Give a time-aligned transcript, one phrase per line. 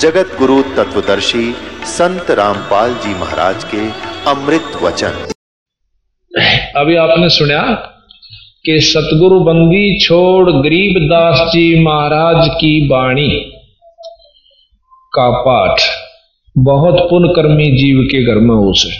[0.00, 1.44] जगत गुरु तत्वदर्शी
[1.90, 3.78] संत रामपाल जी महाराज के
[4.30, 5.14] अमृत वचन।
[6.76, 7.62] अभी आपने सुना
[8.64, 13.28] कि सतगुरु बंदी छोड़ गरीब दास जी महाराज की बाणी
[15.12, 15.80] का पाठ
[16.56, 18.90] बहुत पुण्यकर्मी जीव के घर में हो। से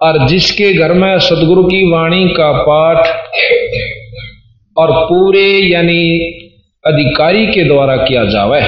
[0.00, 3.06] और जिसके घर में सदगुरु की वाणी का पाठ
[4.76, 6.02] और पूरे यानी
[6.84, 8.60] अधिकारी के द्वारा किया जावे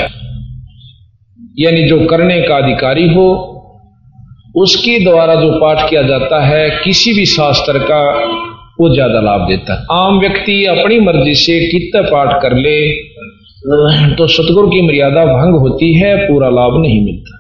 [1.57, 3.27] यानी जो करने का अधिकारी हो
[4.57, 8.01] उसके द्वारा जो पाठ किया जाता है किसी भी शास्त्र का
[8.81, 12.77] वो ज़्यादा लाभ देता है। आम व्यक्ति अपनी मर्ज़ी से कितना पाठ कर ले
[14.17, 17.35] तो सतगुरु की मर्यादा भंग होती है पूरा लाभ नहीं मिलता।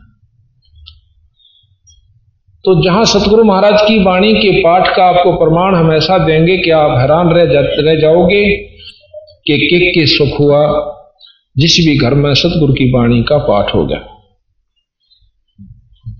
[2.64, 6.70] तो जहाँ सतगुरु महाराज की वाणी के पाठ का आपको प्रमाण हम ऐसा देंगे कि
[6.72, 8.44] आप हैरान रह जा, रह जाओगे
[9.46, 10.62] कि किक के सुख हुआ।
[11.58, 14.02] जिस भी घर में सतगुरु की वाणी का पाठ हो गया।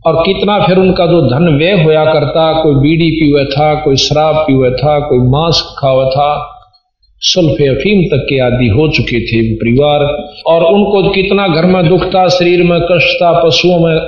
[0.06, 4.37] और कितना फिर उनका जो धन व्यय होया करता, कोई बीड़ी पीवे था, कोई शराब
[4.37, 6.53] पीवे था, कोई मांस खावा था,
[7.20, 10.01] सुल्फे अफीम तक के आदि हो चुके थे परिवार।
[10.47, 13.98] और उनको कितना घर में दुख था, शरीर में कष्ट था, पशुओं में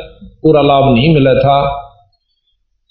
[0.43, 1.85] पूरा लाभ नहीं मिला था।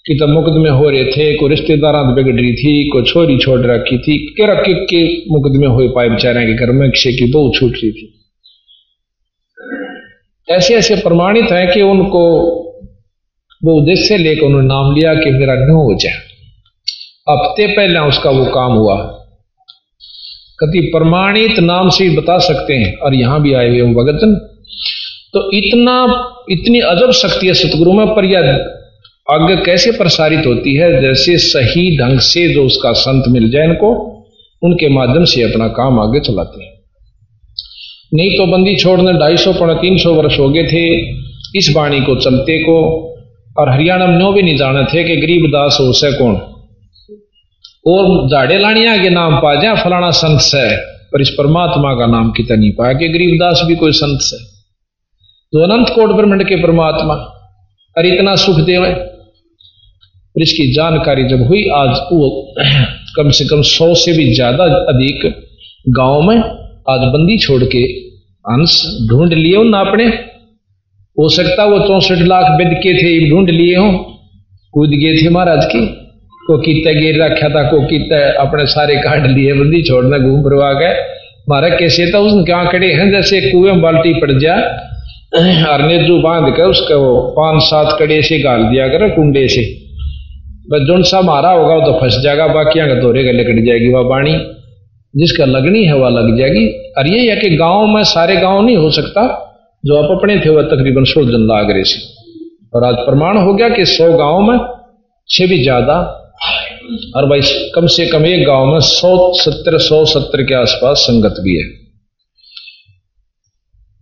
[0.06, 3.98] कि तब मुकदमे हो रहे थे, कोई रिश्तेदार बिगड़ रही थी, कोई छोरी छोड़ रखी
[3.98, 7.72] थी के रखे के मुकदमे हो पाए बेचारे के घर में किसी की बहु छूट
[7.72, 8.17] रही थी।
[10.50, 12.54] ऐसे ऐसे प्रमाणित है कि उनको,
[13.64, 16.14] वो उद्देश्य लेकर उन्होंने नाम लिया कि मेरा न हो जाए।
[17.30, 18.96] हफ़्ते पहले उसका वो काम हुआ।
[20.60, 24.34] कति प्रमाणित नाम से बता सकते हैं और यहाँ भी आए हुए भगतन।
[25.32, 28.70] तो इतना, इतनी अजब शक्ति है सतगुरु में, पर यह
[29.30, 31.02] आगे कैसे प्रसारित होती है?
[31.02, 34.14] जैसे सही ढंग से जो उसका संत मिल जाए इनको,
[34.62, 36.77] उनके माध्यम से अपना काम आगे चलाते हैं।
[38.12, 40.84] नहीं तो बंदी छोड़ने ढाई सौ पौने तीन सौ वर्ष हो गए थे।
[41.58, 42.76] इस वाणी को चलते को
[43.58, 46.34] और हरियाणा में नो भी नहीं जाने थे कि गरीब दास हो से कौन।
[47.86, 50.76] और झाड़े लाणिया के नाम पा जाए फलाना संत से,
[51.12, 54.36] पर इस परमात्मा का नाम कितना नहीं पाया कि गरीबदास भी कोई संत से।
[55.52, 57.14] तो अनंत कोट ब्रह्मंड के परमात्मा,
[57.96, 62.54] और इतना सुख देवे। और इसकी जानकारी जब हुई, आज वो
[63.16, 65.26] कम से कम सौ से भी ज़्यादा अधिक
[65.88, 66.36] गाँव में
[66.90, 67.84] आज बंदी छोड़ के
[68.44, 70.06] अंश ढूंढ लिए उन अपने
[71.18, 73.92] हो सकता वो चौसठ लाख बिद के थे ढूंढ लिए हो।
[74.72, 75.86] कूद गए थे महाराज की।
[76.46, 80.72] को कितने गिर रखा था को कितने अपने सारे काट लिए, बंदी छोड़ना घूम फिरवा
[80.72, 80.94] गए।
[81.48, 84.54] महाराज कैसे था उसने क्या खड़े हैं, जैसे कुएँ बाल्टी पड़ जा।
[85.72, 85.82] और
[86.22, 89.62] बाँध कर उसका वो पाँच सात कड़े से गाल दिया कर कुंडे से।
[90.70, 93.88] बस जो सा मारा होगा, वो तो फंस जाएगा बाकी का दोहरे गले कट जाएगी,
[93.92, 94.57] वह बाणी।
[95.14, 96.66] जिसका लगनी है वह लग जाएगी।
[96.98, 99.22] और ये है कि गाँव में सारे गाँव नहीं हो सकता,
[99.84, 102.00] जो आप अपने थे वह तकरीबन सौ जन लाग रहे से
[102.74, 104.58] और आज प्रमाण हो गया कि सौ गाँव में
[105.28, 105.94] से भी ज़्यादा
[107.16, 107.40] और भाई,
[107.74, 111.64] कम से कम एक गाँव में सौ सत्तर सौ सत्तर के आसपास संगत भी है।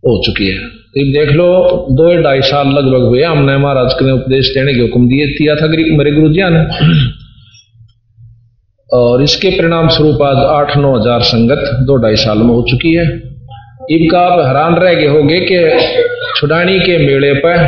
[0.03, 0.59] हो चुकी है।
[0.89, 1.47] तो देख लो,
[1.93, 5.69] दो ढाई साल लगभग हुए, हमने महाराज के उपदेश देने के हुक्म दिए। दिया था
[5.69, 6.63] मेरे गुरु जी ने
[8.91, 12.93] और इसके परिणाम स्वरूप आज आठ नौ हज़ार संगत दो ढाई साल में हो चुकी
[12.95, 13.05] है।
[13.91, 15.59] इनका आप हैरान रह गए होंगे कि
[16.37, 17.65] छुड़ानी के मेले पर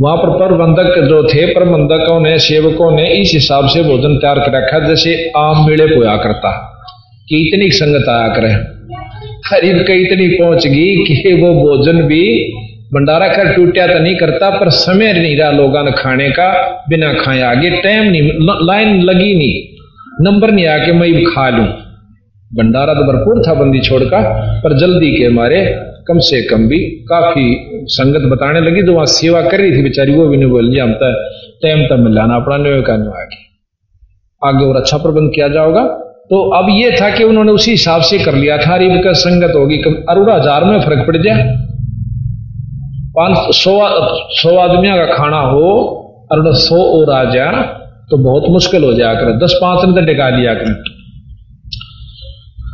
[0.00, 4.56] वहाँ पर प्रबंधक जो थे, प्रबंधकों ने, सेवकों ने इस हिसाब से भोजन तैयार कर
[4.56, 6.50] रखा जैसे आम मेले को आ करता
[7.28, 8.54] कि इतनी संगत आया करे।
[9.46, 12.24] खरीद के इतनी पहुँच गई कि वो भोजन भी
[12.90, 16.50] भंडारा कर टूटा तो नहीं करता, पर समय नहीं रहा लोगों ने खाने का,
[16.88, 18.22] बिना खाए आगे टाइम नहीं
[18.62, 21.64] लाइन लगी नहीं। नंबर नहीं आके मैं खा लू।
[22.50, 24.20] भंडारा तो भरपूर था बंदी छोड़ का
[24.60, 25.64] पर जल्दी के मारे,
[26.08, 26.78] कम से कम भी
[27.08, 27.46] काफ़ी
[27.90, 30.84] संगत बताने लगी तो वहाँ सेवा कर रही थी बेचारी, वो भी नहीं बोल लिया
[30.84, 31.12] हम तो
[31.62, 33.44] टाइम तब मिल जाना, अपना न्यू का आगे।
[34.42, 35.82] आगे और अच्छा प्रबंध किया जाओगा
[36.30, 39.54] तो अब ये था कि उन्होंने उसी हिसाब से कर लिया था रिब का संगत
[39.54, 39.76] होगी
[40.10, 41.54] अरुण हज़ार में फ़र्क पड़ जाए
[43.16, 43.72] पाँच सौ
[44.36, 45.68] सौ आदमियों का खाना हो
[46.32, 47.62] और सौ और आ जाए
[48.10, 50.72] तो बहुत मुश्किल हो जाया कर। दस पाँच ने तो टिका लिया कर।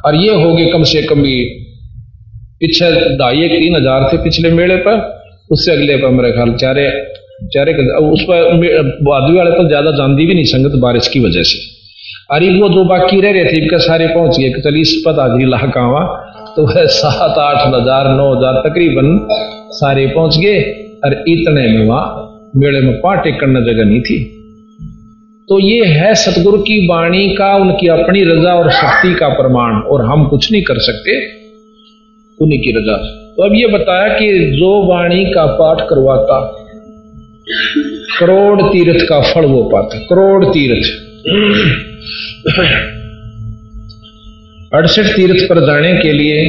[0.06, 1.34] और ये हो गए कम से कम भी
[2.60, 4.96] पीछे ढाई एक तीन हज़ार थे पिछले मेले पर,
[5.50, 6.90] उससे अगले पर मेरे ख्याल चारे
[7.54, 7.72] चारे
[8.06, 8.58] उस पर
[9.04, 11.58] बादवी वाले तो ज़्यादा जानती भी नहीं संगत बारिश की वजह से।
[12.30, 14.92] अरे वो जो बाकी रह रहे थे, इनके सारे पहुँच गए चल इस
[15.48, 16.02] लाख आवा
[16.56, 19.08] तो वह सात आठ हज़ार, नौ हज़ार तकरीबन
[19.72, 20.60] सारे पहुँच गए
[21.04, 24.18] और इतने में वहाँ मेले में पाटे करने जगह नहीं थी।
[25.48, 30.04] तो ये है सतगुरु की वाणी का, उनकी अपनी रजा और शक्ति का प्रमाण, और
[30.06, 31.16] हम कुछ नहीं कर सकते
[32.38, 32.96] उन्हीं की रजा।
[33.36, 34.26] तो अब ये बताया कि
[34.56, 36.40] जो वाणी का पाठ करवाता,
[38.20, 40.90] करोड़ तीर्थ का फल वो पाता, करोड़ तीर्थ।
[44.74, 46.42] अड़सठ तीर्थ पर जाने के लिए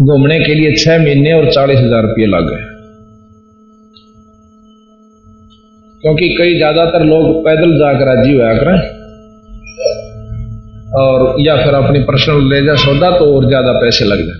[0.00, 2.68] घूमने के लिए छह महीने और चालीस हज़ार रुपये लग। गए
[6.02, 8.78] क्योंकि कई ज़्यादातर लोग पैदल जाकर राज़ी हुआ करें
[11.00, 14.38] और या फिर अपनी पर्सनल ले जा सौदा तो और ज़्यादा पैसे लग जाए।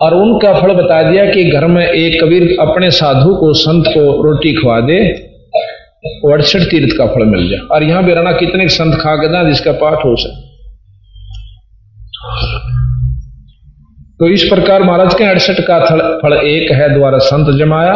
[0.00, 4.00] और उनका फल बता दिया कि घर में एक कबीर अपने साधु को, संत को
[4.22, 4.98] रोटी खवा दे
[6.26, 9.72] अड़सठ तीर्थ का फल मिल जाए। और यहाँ बेराना कितने संत खा के ना जिसका
[9.80, 10.45] पाठ हो सके।
[14.20, 15.78] तो इस प्रकार महाराज के अड़सठ का
[16.18, 17.94] फल एक है, द्वारा संत जमाया।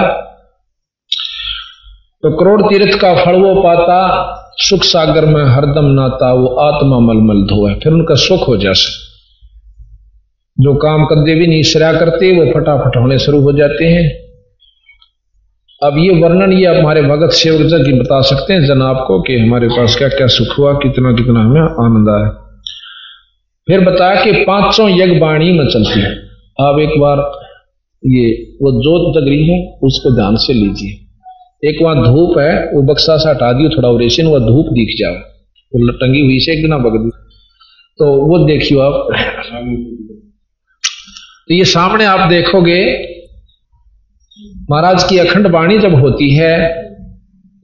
[2.23, 4.01] तो करोड़ तीर्थ का फल वो पाता,
[4.57, 8.99] सुख सागर में हरदम नाता, वो आत्मा मलमल धोए, फिर उनका सुख हो जैसे
[10.59, 14.05] जो काम कदे भी नहीं सरा करते, वो फटाफट होने शुरू हो जाते हैं।
[15.83, 19.69] अब ये वर्णन ये हमारे भगत सेवक जी बता सकते हैं जनाब को कि हमारे
[19.69, 22.50] पास क्या क्या सुख हुआ कितना कितना हमें आनंद आया।
[23.69, 26.11] फिर बताया कि पाँचों यज्ञ बाणी में चलती है।
[26.61, 27.19] आप एक बार
[28.03, 32.83] ये, वो जोत जग रही है, उसको ध्यान से लीजिए। एक वहाँ धूप है, वो
[32.83, 35.15] बक्सा सा हटा दियो, थोड़ा ओरेशन वो धूप दिख जाओ।
[35.73, 37.11] वो टंगी हुई से एक दिन बग दी
[37.99, 39.09] तो वो देखियो आप।
[41.49, 42.81] तो ये सामने आप देखोगे,
[44.71, 46.55] महाराज की अखंड वाणी जब होती है,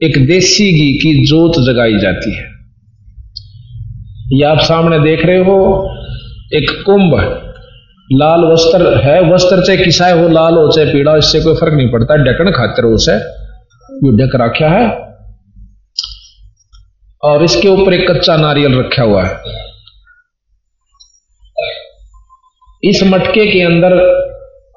[0.01, 2.56] एक देसी घी की जोत जगाई जाती है।
[4.33, 5.89] ये आप सामने देख रहे हो,
[6.55, 7.43] एक कुंभ
[8.13, 11.91] लाल वस्त्र है, वस्त्र चाहे किसाए हो, लाल हो, चाहे पीड़ा इससे कोई फ़र्क नहीं
[11.91, 13.13] पड़ता। ढकन खातर उसे
[13.95, 15.07] ये ढक रखा है।
[17.23, 19.37] और इसके ऊपर एक कच्चा नारियल रखा हुआ है।
[22.85, 23.93] इस मटके के अंदर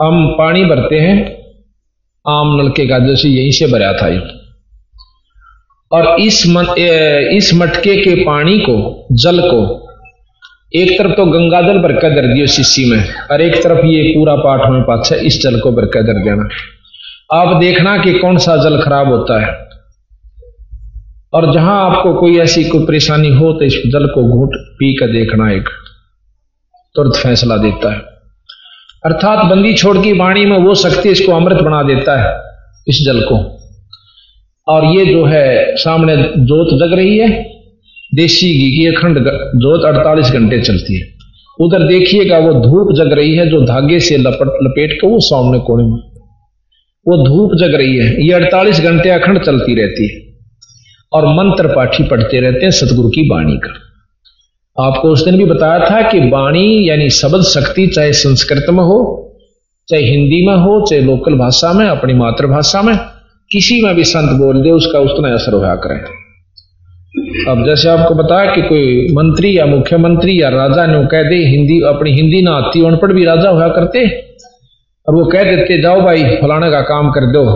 [0.02, 1.38] हम पानी भरते हैं,
[2.28, 4.39] आम नलके का जैसे यहीं से भरा था ये।
[5.92, 6.66] और इस मन,
[7.34, 9.62] इस मटके के पानी को जल को
[10.76, 14.04] एक तरफ़ तो गंगा जल भर कर दर दियो शीशी में और एक तरफ़ ये
[14.10, 16.48] पूरा पाठ में पाछा इस जल को भर कर दर देना।
[17.34, 19.58] आप देखना कि कौन सा जल खराब होता है।
[21.34, 25.12] और जहाँ आपको कोई ऐसी कोई परेशानी हो तो इस जल को घूट पी कर
[25.14, 25.70] देखना एक
[26.96, 28.00] तुरंत फैसला देता है।
[29.06, 32.34] अर्थात बंदी छोड़ की वाणी में वो शक्ति इसको अमृत बना देता है
[32.88, 33.38] इस जल को।
[34.70, 37.30] और ये जो है, सामने जोत जग रही है,
[38.16, 39.18] देसी घी की अखंड
[39.56, 41.08] जोत 48 घंटे चलती है।
[41.60, 45.60] उधर देखिएगा, वो धूप जग रही है, जो धागे से लपट, लपेट के, वो सामने
[45.60, 46.00] कोने में।
[47.08, 50.30] वो धूप जग रही है, ये 48 घंटे अखंड चलती रहती है।
[51.14, 53.74] और मंत्र पाठी पढ़ते रहते हैं, सतगुरु की वाणी का।
[54.86, 59.32] आपको उस दिन भी बताया था कि वाणी यानी शब्द शक्ति, चाहे संस्कृत में हो,
[59.90, 63.00] चाहे हिंदी में हो, चाहे लोकल भाषा में, अपनी मातृभाषा में
[63.52, 66.20] किसी में भी संत बोल दे, उसका उतना असर होया करे।
[67.52, 71.80] अब जैसे आपको बताया कि कोई मंत्री या मुख्यमंत्री या राजा ने कह दे, हिंदी,
[71.80, 74.08] अपनी हिंदी ना आती उन भी राजा हुआ करते,
[75.08, 77.56] और वो कह देते, जाओ भाई, फलाने का काम कर दो।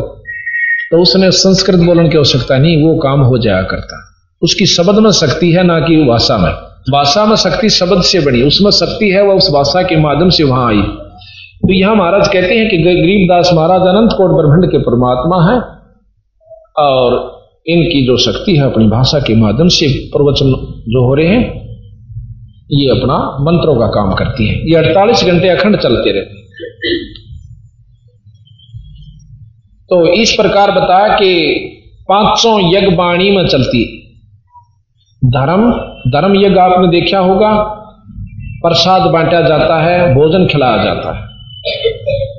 [0.92, 5.12] तो उसने संस्कृत बोलने की आवश्यकता नहीं, वो काम हो जाया करता। उसकी शब्द में
[5.12, 6.52] शक्ति है, ना कि भाषा में।
[6.92, 10.44] भाषा में शक्ति शब्द से बड़ी, उसमें शक्ति है, वह उस भाषा के माध्यम से
[10.44, 10.82] वहाँ आई।
[11.62, 15.83] तो यहाँ महाराज कहते हैं कि गरीबदास महाराज अनंत कोट ब्रह्मंड के परमात्मा है।
[16.76, 17.16] और
[17.68, 20.46] इनकी जो शक्ति है अपनी भाषा के माध्यम से प्रवचन
[20.88, 21.42] जो हो रहे हैं,
[22.72, 26.42] ये अपना मंत्रों का काम करती है। ये 48 घंटे अखंड चलते रहते
[29.90, 31.34] तो इस प्रकार बताया कि
[32.10, 33.84] पाँचों यज्ञ बाणी में चलती
[35.22, 35.72] धर्म
[36.12, 37.52] धर्म यज्ञ आपने देखा होगा,
[38.64, 41.22] प्रसाद बांटा जाता है, भोजन खिलाया जाता है।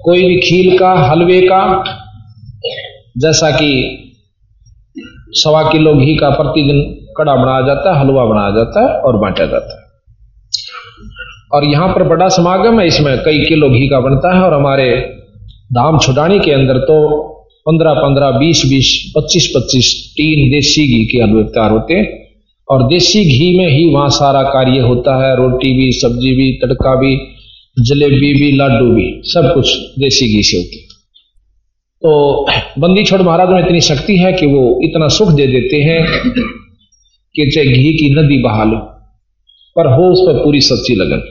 [0.05, 1.85] कोई भी खील का, हलवे का,
[3.19, 3.71] जैसा कि
[5.35, 6.81] सवा किलो घी का प्रतिदिन
[7.17, 9.83] कड़ा बनाया जाता है, हलवा बनाया जाता है और बांटा जाता है।
[11.53, 14.91] और यहाँ पर बड़ा समागम है, इसमें कई किलो घी का बनता है और हमारे
[15.73, 16.97] धाम छुड़ाने के अंदर तो
[17.67, 22.07] पंद्रह पंद्रह, बीस बीस, पच्चीस पच्चीस, तीन देसी घी के हलवे तैयार होते हैं।
[22.69, 26.95] और देसी घी में ही वहाँ सारा कार्य होता है, रोटी भी, सब्ज़ी भी, तड़का
[26.95, 27.17] भी,
[27.79, 30.94] जलेबी भी, लाडू भी, सब कुछ देसी घी से होती
[32.04, 32.12] तो
[32.78, 36.00] बंदी छोड़ महाराज में इतनी शक्ति है कि वो इतना सुख दे देते हैं
[37.34, 38.76] कि चाहे घी की नदी बहा लो,
[39.76, 41.23] पर हो उस पर पूरी सच्ची लगन।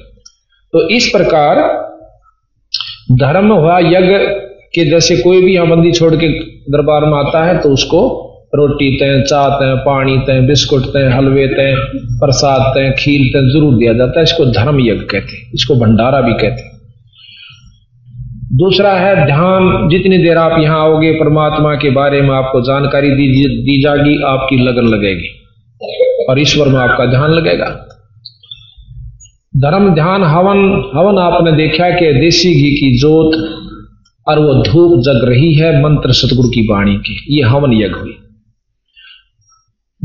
[0.73, 1.61] तो इस प्रकार
[3.19, 4.17] धर्म हुआ यज्ञ
[4.75, 6.29] के जैसे कोई भी यहाँ बंदी छोड़ के
[6.71, 8.01] दरबार में आता है तो उसको
[8.55, 11.75] रोटी तय चाह तय पानी तय बिस्कुट तय हलवे तय
[12.19, 16.21] प्रसाद तय खीर तय ज़रूर दिया जाता है। इसको धर्म यज्ञ कहते हैं, इसको भंडारा
[16.21, 16.72] भी कहते हैं।
[18.53, 23.43] दूसरा है ध्यान। जितनी देर आप यहाँ आओगे परमात्मा के बारे में आपको जानकारी दी,
[23.43, 25.27] दी जाएगी आपकी लगन लगेगी।
[26.29, 27.65] और ईश्वर में आपका ध्यान लगेगा।
[29.57, 33.59] धर्म ध्यान हवन हवन आपने देखा कि देसी घी की जोत
[34.27, 38.17] और वो धूप जग रही है मंत्र सतगुरु की वाणी की। ये हवन यज्ञ हुई।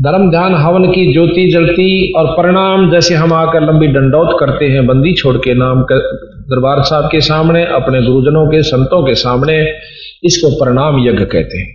[0.01, 4.87] धर्म ध्यान हवन की ज्योति जलती और परिणाम जैसे हम आकर लंबी डंडौत करते हैं,
[4.87, 5.97] बंदी छोड़ के नाम कर,
[6.41, 9.67] दरबार साहब के सामने, अपने गुरुजनों के, संतों के सामने,
[10.23, 11.67] इसको परिणाम यज्ञ कहते हैं।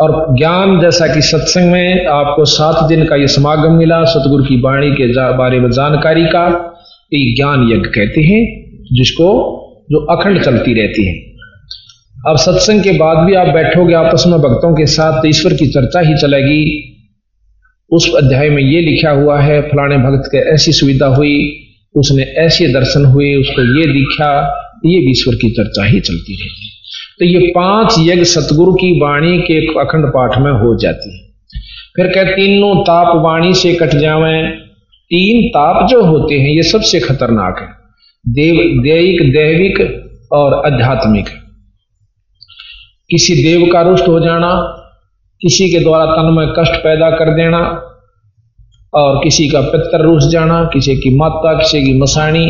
[0.00, 4.60] और ज्ञान जैसा कि सत्संग में आपको सात दिन का ये समागम मिला, सतगुरु की
[4.60, 6.74] वाणी के बारे में जानकारी का,
[7.12, 9.58] ये ज्ञान यज्ञ कहते हैं, जिसको,
[9.90, 11.14] जो अखंड चलती रहती है।
[12.28, 15.66] अब सत्संग के बाद भी आप बैठोगे आपस में भक्तों के साथ तो ईश्वर की
[15.66, 16.88] चर्चा ही चलेगी
[17.92, 22.68] उस अध्याय में ये लिखा हुआ है, फलाने भक्त के ऐसी सुविधा हुई, उसने ऐसे
[22.68, 26.68] दर्शन हुए, उसको ये दिखा, ये भी ईश्वर की चर्चा ही चलती रहती
[27.18, 31.24] तो ये पाँच यज्ञ सतगुरु की वाणी के अखंड पाठ में हो जाती है।
[31.96, 34.50] फिर कह तीनों ताप वाणी से कट जावे।
[35.10, 37.68] तीन ताप जो होते हैं, ये सबसे खतरनाक है।
[38.32, 41.28] देव दैविक दैविक और आध्यात्मिक।
[43.10, 44.78] किसी देव का रुष्ट हो जाना
[45.42, 47.82] किसी के द्वारा तन में कष्ट पैदा कर देना
[48.94, 52.44] और किसी का पितर रूस जाना, किसी की माता, किसी की मसाणी,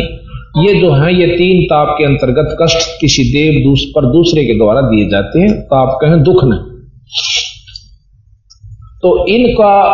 [0.58, 4.58] ये जो है, ये तीन ताप के अंतर्गत कष्ट किसी देव दूस, पर दूसरे के
[4.58, 6.54] द्वारा दिए जाते हैं। ताप कहें दुख न।
[9.02, 9.84] तो इनका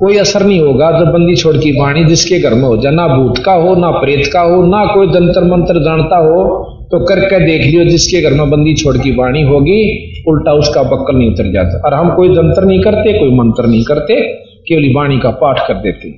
[0.00, 3.08] कोई असर नहीं होगा जब बंदी छोड़ की वाणी जिसके घर में हो जाए, ना
[3.08, 7.38] भूत का हो, ना प्रेत का हो, ना कोई जंतर मंत्र जानता हो तो करके
[7.40, 9.80] देख लियो, जिसके घर में बंदी छोड़ की वाणी होगी,
[10.28, 13.82] उल्टा उसका बक्कल नहीं उतर जाता। और हम कोई जंतर नहीं करते, कोई मंत्र नहीं
[13.84, 14.20] करते,
[14.68, 16.10] केवल वाणी का पाठ कर देते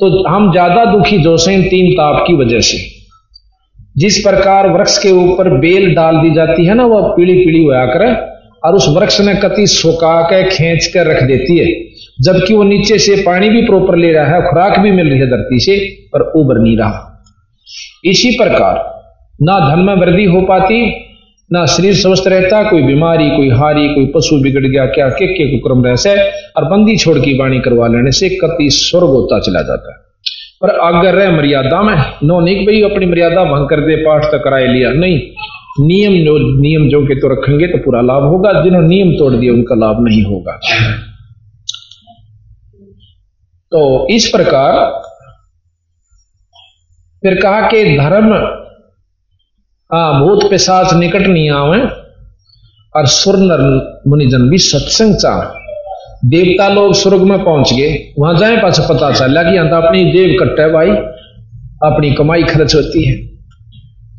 [0.00, 2.78] तो हम ज़्यादा दुखी जो से तीन ताप की वजह से।
[3.96, 7.84] जिस प्रकार वृक्ष के ऊपर बेल डाल दी जाती है ना, वह पीली पीली हुआ
[7.86, 8.04] कर,
[8.64, 11.66] और उस वृक्ष ने कति सुखा के खींच कर रख देती है।
[12.22, 15.26] जबकि वो नीचे से पानी भी प्रॉपर ले रहा है, खुराक भी मिल रही है
[15.26, 15.76] धरती से,
[16.12, 17.04] पर उबर नहीं रहा।
[18.04, 18.86] इसी प्रकार
[19.42, 21.04] ना धन में वृद्धि हो पाती,
[21.52, 25.58] ना शरीर स्वस्थ रहता, कोई बीमारी, कोई हारी, कोई पशु बिगड़ गया, क्या के के
[25.58, 29.92] कुक्रम रहसे और बंदी छोड़ की वाणी करवा लेने से कति स्वर्ग होता चला जाता
[29.92, 29.98] है।
[30.62, 34.38] पर अगर रहे मर्यादा में, नो नहीं भाई, अपनी मर्यादा भंग कर दे, पाठ तो
[34.38, 35.18] कराए लिया। नहीं,
[35.80, 39.52] नियम जो नियम जो के तो रखेंगे तो पूरा लाभ होगा, जिन्होंने नियम तोड़ दिया,
[39.52, 40.60] उनका लाभ नहीं होगा।
[43.72, 45.00] तो इस प्रकार,
[47.22, 48.58] फिर कहा कि धर्म
[49.90, 51.78] हाँ भूत पिशाच निकट नहीं आवे,
[52.94, 53.62] और सुर नर
[54.08, 55.56] मुनिजन भी सत्संग चाह
[56.24, 60.04] देवता लोग स्वर्ग में पहुँच गए। वहाँ जाए पास पता चला कि यहाँ तो अपनी
[60.12, 60.90] देव कट्टे भाई,
[61.84, 63.16] अपनी कमाई खर्च होती है।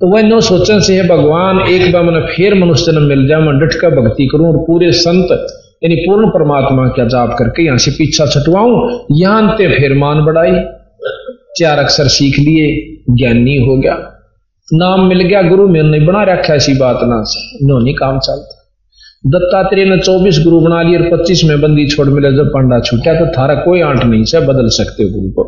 [0.02, 3.42] तो वह नो सोचन से है, भगवान, एक बार मैंने फिर मनुष्य जन्म मिल जाए
[3.42, 5.32] मैं डट कर भक्ति करूँ, और पूरे संत,
[5.84, 10.62] यानी पूर्ण परमात्मा का जाप करके यहाँ से पीछा छटवाऊं। यहाँ ते फिर मान बढ़ाई।
[11.60, 12.68] चार अक्षर सीख लिए,
[13.10, 14.09] ज्ञानी हो गया।
[14.70, 18.20] नाम मिल गया गुरु में नहीं बना रखा ऐसी बात ना से नो नहीं काम
[18.20, 18.56] चलता।
[19.26, 23.14] दत्तात्रेय ने चौबीस गुरु बना लिए और पच्चीस में बंदी छोड़ मिले, जब पंडा छूटा
[23.14, 25.44] तो थारा कोई आंट नहीं से बदल सकते गुरु को।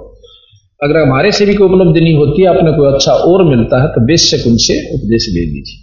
[0.82, 4.06] अगर हमारे से भी कोई उपलब्धि नहीं होती, आपने कोई अच्छा और मिलता है तो
[4.06, 5.80] बेशक उनसे उपदेश ले लीजिए।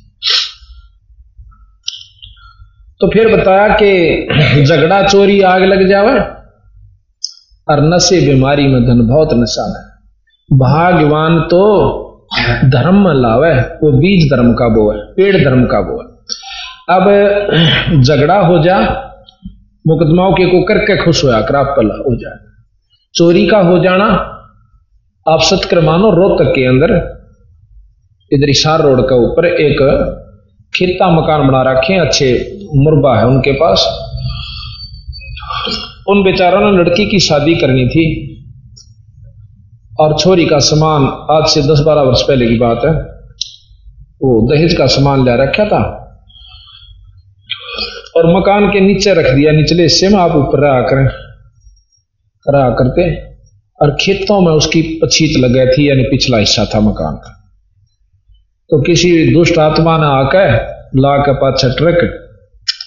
[3.00, 6.18] तो फिर बताया कि झगड़ा चोरी, आग लग जावे,
[7.68, 9.84] और नशे, बीमारी में धन बहुत नशा है।
[10.58, 11.64] भाग्यवान तो
[12.64, 16.18] धर्म लावे, वो बीज धर्म का वो है, पेड़ धर्म का वो है।
[16.90, 17.04] अब,
[18.02, 18.78] झगड़ा हो जा,
[19.86, 22.48] मुकदमाओं के को करके खुश होया कर आप कला हो जाए
[23.14, 24.04] चोरी का हो जाना,
[25.28, 26.90] आप सत्कर मानो, रोहतक के अंदर,
[28.32, 29.78] इधर इशार रोड के ऊपर एक
[30.74, 34.04] खेता मकान बना रखे अच्छे मुरबा है उनके पास।
[36.08, 38.27] उन बेचारों ने लड़की की शादी करनी थी।
[39.98, 42.90] और छोरी का सामान आज से दस बारह वर्ष पहले की बात है।
[44.22, 45.80] वो दहेज का सामान ले रखा था
[48.16, 51.04] और मकान के नीचे रख दिया, निचले हिस्से में आप ऊपर रहा करें।
[52.46, 53.10] रहा करते
[53.80, 57.34] और खेतों में उसकी पछीत लग गई थी, यानी पिछला हिस्सा था मकान का।
[58.70, 60.56] तो किसी दुष्ट आत्मा ने आकर
[60.96, 61.98] ला के पाछे ट्रक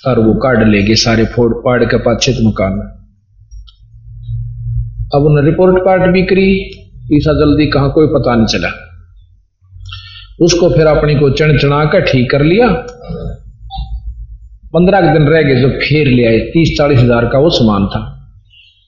[0.07, 2.85] और वो काट लेगे सारे फोड़ पाड़ के पाछे मकान में।
[5.15, 6.77] अब उन्हें रिपोर्ट कार्ड भी करी
[7.11, 8.71] ईसा जल्दी कहा कोई पता नहीं चला।
[10.41, 12.67] उसको फिर अपनी को चढ़ चढ़ा कर ठीक कर लिया।
[14.73, 18.01] पंद्रह दिन रह गए, जो फेर ले आए, तीस चालीस हज़ार का वो सामान था।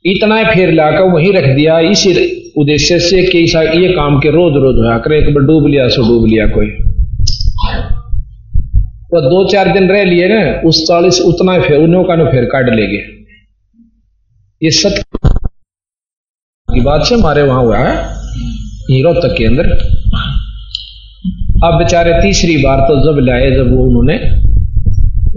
[0.06, 2.14] इतना ही फेर लाकर वहीं रख दिया। इसी
[2.58, 3.40] उद्देश्य से कि
[3.80, 6.70] ये काम के रोज रोज होया करे, एक बार डूब लिया, सो डूब लिया कोई।
[9.12, 12.46] तो दो चार दिन रह लिए ना, उस चालीस उतना ही फिर, उन्हों का फिर
[12.46, 13.04] काट ले गए।
[14.62, 15.03] ये सत्य
[16.84, 17.98] बात से हमारे वहाँ हुआ है।
[18.92, 19.66] हीरो तक के अंदर।
[21.64, 24.16] अब बेचारे तीसरी बार तो जब लाए, जब वो उन्होंने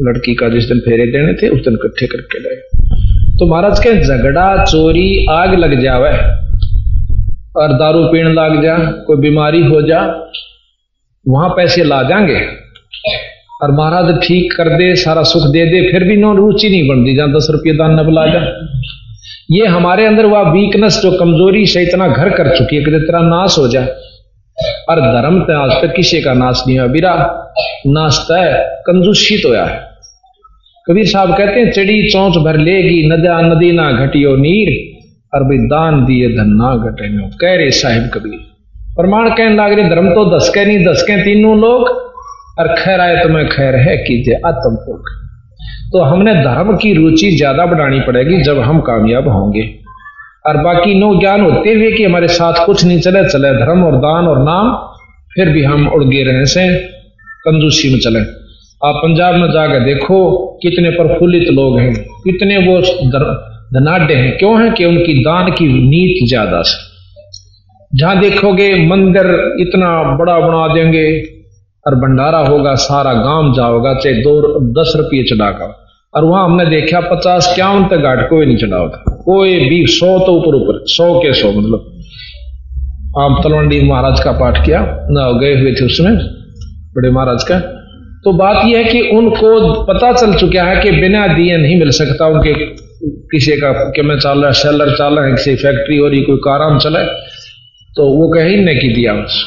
[0.00, 2.56] लड़की का जिस दिन फेरे देने थे, उस दिन इकट्ठे करके लाए।
[3.38, 6.10] तो महाराज के झगड़ा, चोरी, आग लग जावे,
[7.56, 10.00] और दारू पीण लग जा, कोई बीमारी हो जा,
[11.28, 12.40] वहाँ पैसे ला जाएँगे
[13.62, 17.16] और महाराज ठीक कर दे, सारा सुख दे दे, फिर भी नो रुचि नहीं बनती,
[17.16, 18.40] जहाँ दस रुपये दान न बुला जा।
[19.48, 23.18] ये हमारे अंदर वह वीकनेस जो कमज़ोरी से इतना घर कर चुकी है कि तेरा
[23.20, 23.86] नाश हो जाए।
[24.88, 27.12] और धर्म तो आज तक किसी का नाश नहीं हुआ। बिरा
[27.86, 28.48] नाश तय
[28.86, 29.76] कंजूषित होया है।
[30.86, 34.70] कबीर साहब कहते हैं, चिड़ी चौंच भर लेगी, नदा, नदी ना घटियो नीर
[35.34, 38.38] और भाई दान दिए धन ना घटे नो कह रहे साहिब कबीर।
[38.96, 41.88] प्रमाण कहने लग रहे, धर्म तो दस के नहीं दस के तीनों लोग
[42.58, 45.25] और खैर आए तो मैं खैर है कीजिए आत्म भोग
[45.92, 49.62] तो हमने धर्म की रुचि ज़्यादा बढ़ानी पड़ेगी जब हम कामयाब होंगे।
[50.46, 53.96] और बाकी नो ज्ञान होते हुए कि हमारे साथ कुछ नहीं चले चले धर्म और
[53.96, 54.72] दान और नाम,
[55.30, 56.66] फिर भी हम उड़गे रहे से
[57.44, 58.20] कंजूसी में चले।
[58.80, 60.18] आप पंजाब में जाकर देखो
[60.62, 62.80] कितने प्रफुल्लित लोग हैं, कितने वो
[63.72, 66.84] धनाढ़ हैं। क्यों है कि उनकी दान की नीति ज़्यादा से।
[67.92, 69.26] जहाँ देखोगे मंदिर
[69.60, 71.06] इतना बड़ा बना देंगे
[71.86, 75.74] और भंडारा होगा, सारा गाँव जाओगा, चाहे दो दस रुपये चढ़ाकर।
[76.14, 78.78] और वहाँ हमने देखा, पचास क्यावन तक घाट कोई नहीं चढ़ा
[79.24, 81.92] कोई भी सौ तो ऊपर ऊपर, सौ के सौ मतलब।
[83.20, 86.16] आप तलवंडी महाराज का पाठ किया, ना, गए हुए थे उसमें,
[86.96, 87.58] बड़े महाराज का।
[88.24, 91.90] तो बात यह है कि उनको पता चल चुका है कि बिना दिए नहीं मिल
[91.90, 92.54] सकता उनके
[93.30, 96.78] किसी का कि मैं चाल रहा, सेलर चाल रहा है किसी फैक्ट्री और कोई काराम
[96.78, 97.04] चले
[97.96, 99.44] तो वो कहीं ने की दिया बस।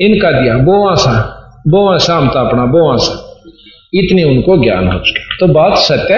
[0.00, 3.40] इनका दिया बोवा सा बोवा शाम था अपना बोवा सा।
[3.94, 6.14] इतनी उनको ज्ञान हो चुका। तो बात सत्य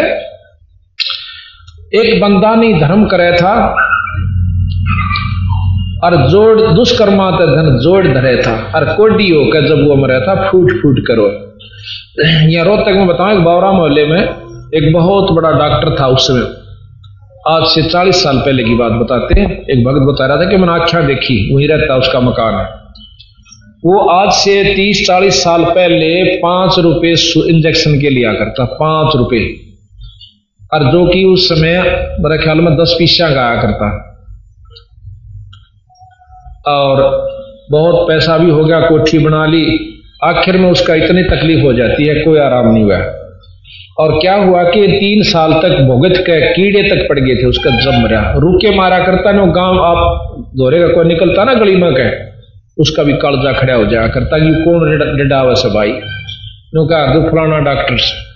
[1.95, 3.55] एक बंदा नहीं धर्म करे था
[6.05, 10.71] और जोड़ दुष्कर्मा धन जोड़ धरे था। और कोडी होकर जब वो मरा था फूट
[10.71, 11.27] फूट करो
[12.51, 14.23] या रोहतक में बताऊँ, एक बावरा मोहल्ले में
[14.75, 16.57] एक बहुत बड़ा डॉक्टर था उस समय।
[17.49, 20.57] आज से चालीस साल पहले की बात बताते हैं। एक भक्त बता रहा था कि
[20.57, 22.80] मैंने आख्या देखी, वहीं रहता उसका मकान है।
[23.85, 27.09] वो आज से तीस, चालीस साल पहले पाँच रुपए
[27.49, 29.55] इंजेक्शन के लिया करता, पाँच रुपए।
[30.75, 31.83] और जो कि उस समय
[32.21, 34.17] मेरे ख्याल में दस पीसा गाया करता।
[36.69, 36.97] और
[37.71, 39.79] बहुत पैसा भी हो गया, कोठी बना ली।
[40.25, 42.99] आखिर में उसका इतनी तकलीफ़ हो जाती है, कोई आराम नहीं हुआ।
[43.99, 47.71] और क्या हुआ कि तीन साल तक भुगत के कीड़े तक पड़ गए थे, उसका
[47.71, 51.95] जब मरा। रुके मारा करता ना गाँव, आप दोहरे का कोई निकलता ना गली में
[51.95, 52.30] कह
[52.79, 55.93] उसका भी कालजा खड़ा हो जाया करता कि कौन डिडा वैसे भाई?
[56.77, 58.31] कहा, दो फलाना डॉक्टर से।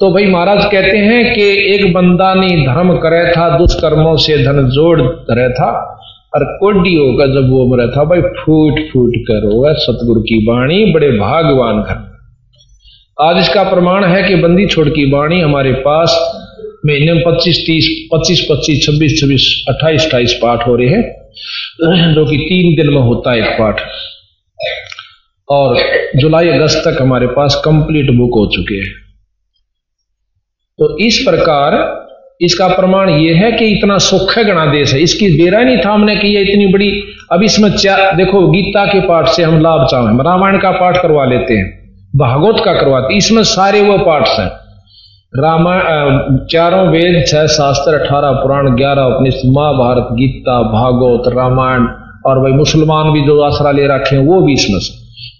[0.00, 1.42] तो भाई महाराज कहते हैं कि
[1.74, 5.98] एक बंदा ने धर्म करे था, दुष्कर्मों से धन जोड़ धरे था
[6.34, 10.92] और कोडी होगा जब वो मरा था, भाई फूट फूट कर होगा सतगुरु की वाणी,
[10.92, 12.12] बड़े भागवान घर।
[13.20, 16.38] आज इसका प्रमाण है कि बंदी छोड़ की वाणी हमारे पास
[16.86, 21.22] महीने में पच्चीस, तीस, पच्चीस पच्चीस, छब्बीस छब्बीस, अट्ठाईस अट्ठाईस पाठ हो रहे हैं।
[21.80, 23.80] जो कि तीन दिन में होता है एक पाठ।
[25.48, 25.78] और
[26.16, 28.92] जुलाई अगस्त तक हमारे पास कंप्लीट बुक हो चुके हैं।
[30.78, 31.76] तो इस प्रकार
[32.40, 36.16] इसका प्रमाण यह है कि इतना सुख है गणादेश है। इसकी बेरा नहीं था हमने
[36.16, 36.90] कि ये इतनी बड़ी,
[37.32, 41.54] अब इसमें देखो, गीता के पाठ से हम लाभ चाहे। रामायण का पाठ करवा लेते
[41.54, 41.66] हैं,
[42.16, 44.48] भागवत का करवाते इसमें सारे वो पाठ हैं।
[45.38, 51.86] रामायण चारों वेद, छह शास्त्र, अठारह पुराण, ग्यारह उपनिषद, महाभारत, गीता, भागवत, रामायण
[52.26, 54.92] और भाई मुसलमान भी जो आसरा ले रखे हैं, वो भी इसमें से।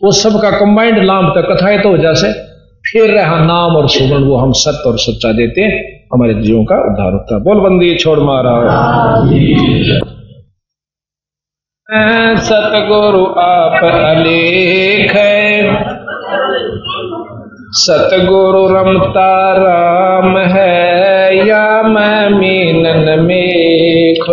[0.05, 2.33] वो सबका कंबाइंड लाभ तक कथाएँ तो जैसे,
[2.87, 5.63] फिर रहा नाम और सुगण वो हम सत्य और सच्चा देते
[6.15, 8.55] हमारे जीवों का उद्धार होता है। बोल बंदी, छोड़ मारा
[12.41, 15.17] सतगुरु आप अलेख
[17.73, 24.27] सतगुरु रमता राम है, या मैं मीनन मेख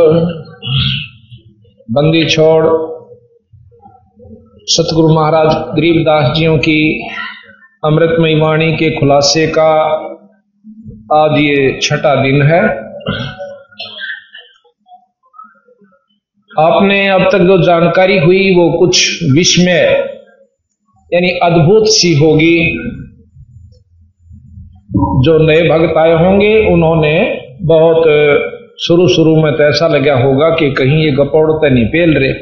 [1.90, 2.66] बंदी छोड़।
[4.68, 6.82] सतगुरु महाराज गरीबदास जियों की
[7.84, 9.72] अमृतमय वाणी के खुलासे का
[11.14, 12.62] आज ये छठा दिन है।
[16.52, 19.84] आपने अब तक जो जानकारी हुई वो कुछ विस्मय,
[21.12, 22.58] यानी अद्भुत सी होगी।
[25.22, 27.14] जो नए भक्त आए होंगे, उन्होंने
[27.62, 28.04] बहुत
[28.82, 32.34] शुरू शुरू में तो ऐसा लगा होगा कि कहीं ये गपौड़ तो नहीं पेल रहे।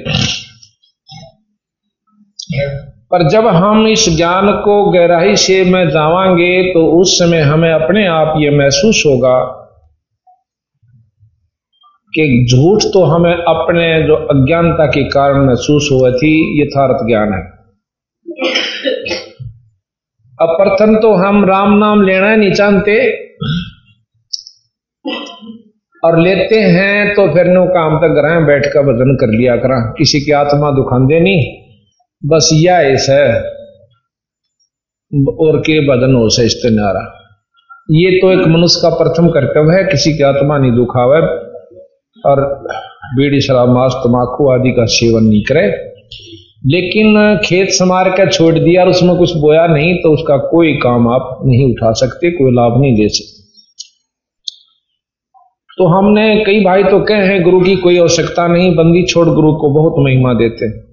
[3.12, 8.08] पर जब हम इस ज्ञान को गहराई से में जावांगे तो उस समय हमें अपने
[8.08, 9.38] आप ये महसूस होगा
[12.14, 17.57] कि झूठ तो हमें अपने जो अज्ञानता के कारण महसूस हुआ थी, यथार्थ ज्ञान है।
[20.42, 22.98] अब प्रथम तो हम राम नाम लेना नहीं चाहते।
[26.04, 29.94] और लेते हैं तो फिर नो काम तक ग्रह बैठ कर भजन कर लिया करा।
[29.98, 31.42] किसी की आत्मा दुखांदे नहीं।
[32.26, 33.42] बस यह ऐसा है।
[35.40, 37.14] और के बदन हो से इस्तेनारा
[37.92, 41.22] ये तो एक मनुष्य का प्रथम कर्तव्य है, किसी की आत्मा नहीं दुखावे।
[42.26, 42.68] और
[43.16, 45.88] बीड़ी शराब मांस तमाकू आदि का सेवन नहीं करे।
[46.62, 51.08] लेकिन खेत संवार कर छोड़ दिया और उसमें कुछ बोया नहीं तो उसका कोई काम
[51.08, 53.36] आप नहीं उठा सकते, कोई लाभ नहीं दे सकते।
[55.78, 59.54] तो हमने कई भाई तो कहे हैं, गुरु की कोई आवश्यकता नहीं, बंदी छोड़ गुरु
[59.56, 60.86] को बहुत महिमा देते हैं।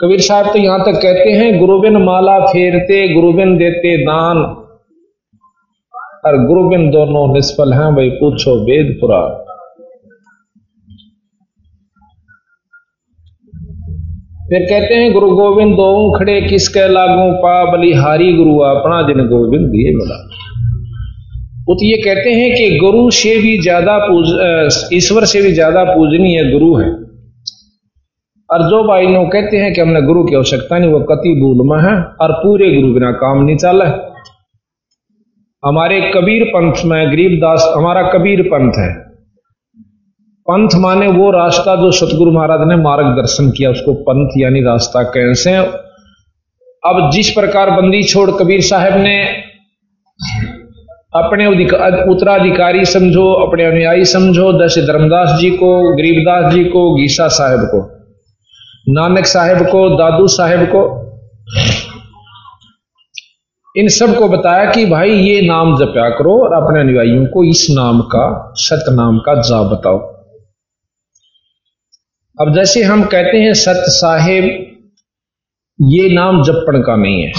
[0.00, 4.38] कबीर साहब तो यहाँ तक कहते हैं, गुरुबिन माला फेरते, गुरुबिन देते दान।
[6.24, 9.38] और गुरुबिन दोनों निष्फल हैं भाई पूछो वेद पुराण
[14.50, 17.26] फिर कहते हैं, गुरु गोविंद, दो खड़े किसके लागू?
[17.42, 20.16] पा बलिहारी गुरु, अपना जिन गोविंद दिए मिला।
[21.68, 25.84] वो तो ये कहते हैं कि गुरु से भी ज़्यादा पूज ईश्वर से भी ज़्यादा
[25.84, 26.88] पूजनीय गुरु है।
[28.50, 31.66] और जो भाई नो कहते हैं कि हमने गुरु की आवश्यकता नहीं, वो कति भूल
[31.68, 33.84] में है, और पूरे गुरु बिना काम नहीं चला
[35.62, 38.92] हमारे कबीर पंथ में गरीबदास हमारा कबीर पंथ है।
[40.46, 45.54] पंथ माने वो रास्ता जो सतगुरु महाराज ने मार्गदर्शन किया, उसको पंथ यानी रास्ता कैसे
[46.82, 49.16] अब जिस प्रकार बंदी छोड़ कबीर साहब ने
[51.14, 57.60] अपने उत्तराधिकारी समझो, अपने अनुयायी समझो जैसे धर्मदास जी को गरीबदास जी को, गीसा साहब
[57.64, 57.80] को,
[58.88, 60.99] नानक साहेब को, दादू साहेब को
[63.76, 68.00] इन सबको बताया कि भाई, ये नाम जपया करो और अपने अनुयायियों को इस नाम
[68.00, 69.98] का सत नाम का जा बताओ।
[72.40, 74.44] अब जैसे हम कहते हैं, सत साहेब,
[75.82, 77.32] ये नाम जपण का नहीं है।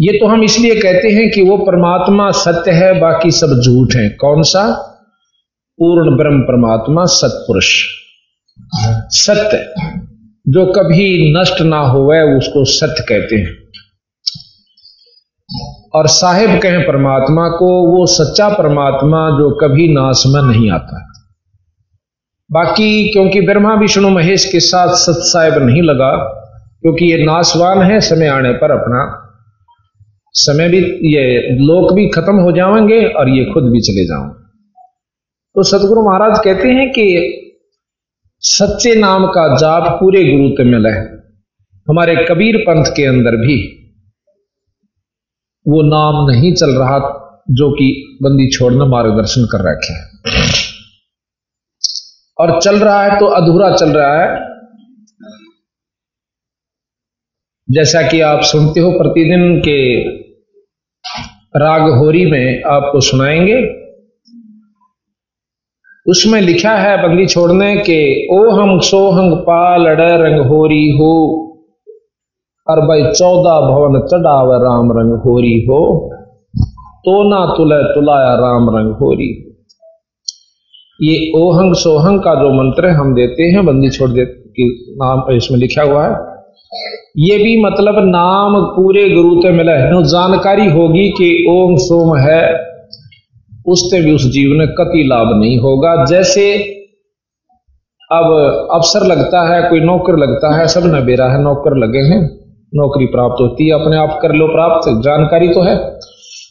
[0.00, 4.08] ये तो हम इसलिए कहते हैं कि वो परमात्मा सत्य है, बाकी सब झूठ है।
[4.08, 4.88] कौन सा?
[5.78, 7.84] पूर्ण ब्रह्म परमात्मा, सतपुरुष।
[9.08, 9.74] सत्य।
[10.48, 13.61] जो कभी नष्ट ना हो उसको सत्य कहते हैं।
[15.94, 21.08] और साहिब कहें परमात्मा को, वो सच्चा परमात्मा जो कभी नाश में नहीं आता।
[22.50, 26.10] बाकी क्योंकि ब्रह्मा विष्णु महेश के साथ सत साहेब नहीं लगा,
[26.82, 29.18] क्योंकि ये नाशवान है समय आने पर अपना।
[30.34, 30.78] समय भी,
[31.14, 34.40] ये लोक भी खत्म हो जाएँगे और ये खुद भी चले जाओगे
[35.56, 37.04] तो सतगुरु महाराज कहते हैं कि
[38.42, 41.04] सच्चे नाम का जाप पूरे गुरु ते मिला है।
[41.86, 43.56] हमारे कबीर पंथ के अंदर भी
[45.68, 47.18] वो नाम नहीं चल रहा
[47.50, 50.06] जो कि बंदी छोड़ना मार्गदर्शन कर रखे है।
[52.38, 54.52] और चल रहा है तो अधूरा चल रहा है।
[57.70, 60.08] जैसा कि आप सुनते हो प्रतिदिन के
[61.58, 63.82] राग होरी में आपको सुनाएँगे।
[66.06, 71.48] उसमें लिखा है बंदी छोड़ने के, ओ हम सोहंग पाल रंग होरी हो।
[72.72, 75.80] और भाई चौदह भवन चढ़ाव राम रंग होरी हो
[77.06, 79.30] तो ना तुले तुलाया राम रंग होरी
[81.00, 85.58] ये ओहंग सोहंग का जो मंत्र हम देते हैं, बंदी छोड़ दे, की नाम इसमें
[85.58, 86.10] लिखा हुआ है।
[87.18, 92.42] ये भी मतलब नाम पूरे गुरु ते मिला है। जानकारी होगी कि ओम सोम है
[93.66, 96.44] उससे भी उस जीव ने कति लाभ नहीं होगा। जैसे
[98.10, 98.30] अब
[98.72, 102.22] अफसर लगता है, कोई नौकर लगता है, सब न बेरा है, नौकर लगे हैं।
[102.72, 105.76] नौकरी प्राप्त होती है, अपने आप कर लो प्राप्त, जानकारी तो है।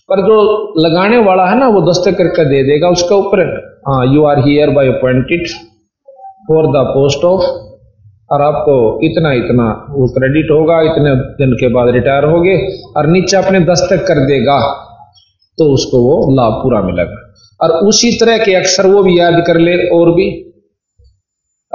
[0.09, 0.37] पर जो
[0.79, 3.43] लगाने वाला है ना, वो दस्तक करके दे देगा उसके ऊपर।
[3.87, 5.47] हाँ you are hereby appointed
[6.47, 7.41] for the post of
[8.29, 12.55] और आपको इतना इतना वो क्रेडिट होगा, इतने दिन के बाद रिटायर होगे,
[12.97, 14.59] और नीचे अपने दस्तक कर देगा
[15.57, 17.17] तो उसको वो लाभ पूरा मिलेगा।
[17.61, 20.29] और उसी तरह के अक्सर वो भी याद कर ले और भी।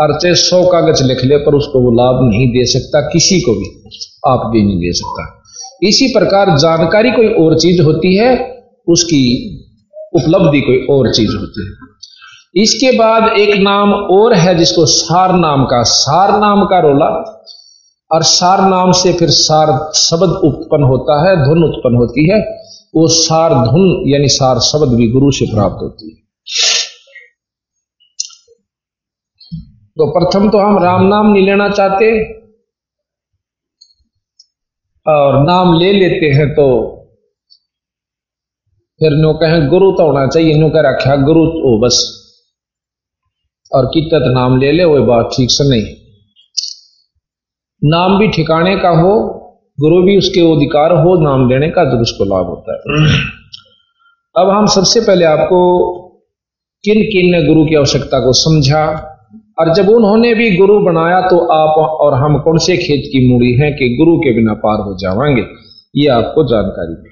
[0.00, 3.52] और चाहे सौ कागज़ लिख ले, पर उसको वो लाभ नहीं दे सकता, किसी को
[3.52, 3.90] भी
[4.28, 5.42] आप भी नहीं दे सकता।
[5.82, 8.56] इसी प्रकार जानकारी कोई और चीज़ होती है,
[8.88, 9.22] उसकी
[10.14, 11.86] उपलब्धि कोई और चीज़ होती है।
[12.62, 17.32] इसके बाद एक नाम और है जिसको सार नाम का, सार नाम का रोला,
[18.12, 22.40] और सार नाम से फिर सार शब्द उत्पन्न होता है, धुन उत्पन्न होती है,
[22.96, 26.16] वो सार धुन यानी सार शब्द भी गुरु से प्राप्त होती है।
[29.96, 32.08] तो प्रथम तो हम राम नाम नहीं लेना चाहते
[35.06, 36.66] और नाम ले लेते हैं तो
[39.00, 42.22] फिर नो कहें गुरु तो होना चाहिए नो कह रखा गुरु ओ बस।
[43.72, 45.94] और कितत नाम ले ले, वो बात ठीक से नहीं।
[47.90, 49.14] नाम भी ठिकाने का हो,
[49.80, 52.78] गुरु भी उसके अधिकार हो, नाम लेने का तो उसको लाभ होता है।
[54.36, 55.58] अब हम सबसे पहले आपको
[56.84, 59.15] किन किन ने गुरु की आवश्यकता को समझा
[59.58, 63.52] और जब उन्होंने भी गुरु बनाया तो आप और हम कौन से खेत की मूड़ी
[63.52, 65.46] हैं कि गुरु के बिना पार हो जावांगे?
[65.96, 67.10] ये आपको जानकारी दी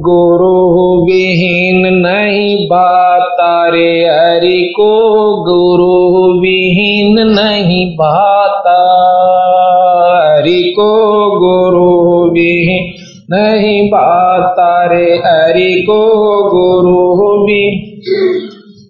[0.00, 4.90] गुरु विहीन नहीं बातारे हरि को
[5.42, 8.78] गुरु विहीन नहीं भाता
[10.32, 10.90] हरि को
[11.40, 11.91] गुरु
[13.34, 16.06] नहीं बातारे हरि को
[16.50, 17.78] गुरु भी।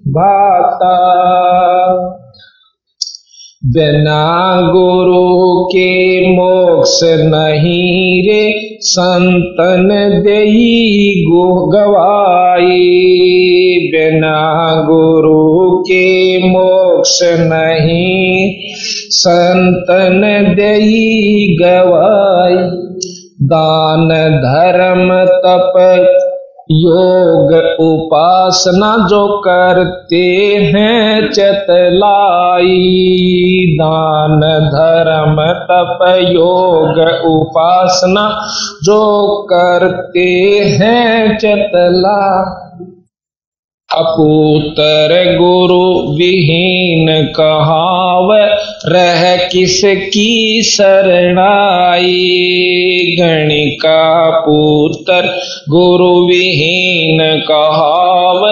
[0.09, 1.03] भाता
[3.67, 9.89] बिना गुरु के मोक्ष नहीं रे, संतन
[10.27, 12.99] दई गो गवाई।
[13.95, 18.51] बिना गुरु के मोक्ष नहीं,
[19.11, 20.21] संतन
[20.59, 22.82] दई गवाई।
[23.53, 24.09] दान
[24.43, 25.09] धर्म
[25.45, 25.73] तप,
[26.71, 30.25] योग उपासना जो करते
[30.75, 32.77] हैं चतलाई
[33.81, 38.29] दान धर्म तप, योग उपासना
[38.83, 39.03] जो
[39.43, 40.29] करते
[40.81, 42.21] हैं चतला
[43.97, 48.33] अपूतर गुरु विहीन कहाव
[48.87, 52.29] रह किसकी शरणाई?
[53.21, 55.13] गणिका पुत्र
[55.71, 58.49] गुरु विहीन कहाव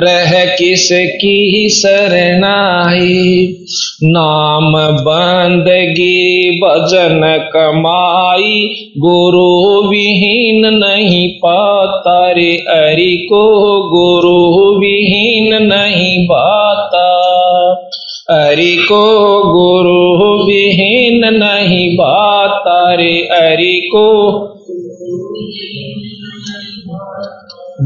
[0.00, 3.48] रह किस किसकी शरणाई?
[4.02, 13.44] नाम बंदगी भजन कमाई, गुरु विहीन नहीं पाता रे अरि को
[13.88, 17.14] गुरु विहीन नहीं बाता
[18.30, 24.34] अरि को गुरु विहीन नहीं बाता रे अरि को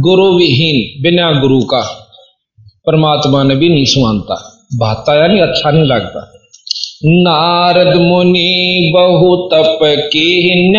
[0.00, 1.80] गुरु विहीन बिना गुरु का
[2.86, 4.34] परमात्मा ने भी नहीं सुमानता
[4.78, 6.32] भाता यानी अच्छा नहीं लगता।
[7.04, 10.72] नारद मुनि बहु तप की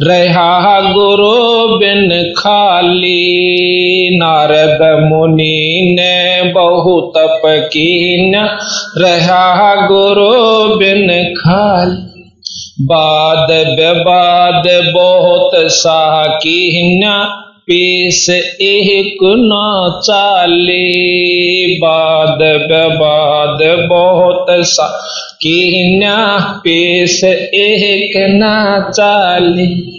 [0.00, 3.22] रहा गुरु बिन खाली।
[4.16, 8.32] नारद मुनि ने बहु तप की
[8.98, 12.12] रहा गुरु बिन खाली।
[12.82, 15.50] बाद बेबाद बहुत
[16.44, 16.92] की
[17.62, 20.82] पेश एक न चाले।
[21.78, 24.86] बाद बेबाद बहुत सा।
[25.34, 29.98] कीन्या पेश एक ना चाली।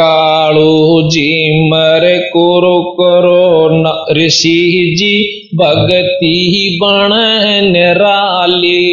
[0.00, 7.08] कालू जी मर कुरु करो न। ऋषि जी भगती बण
[7.72, 8.86] निराली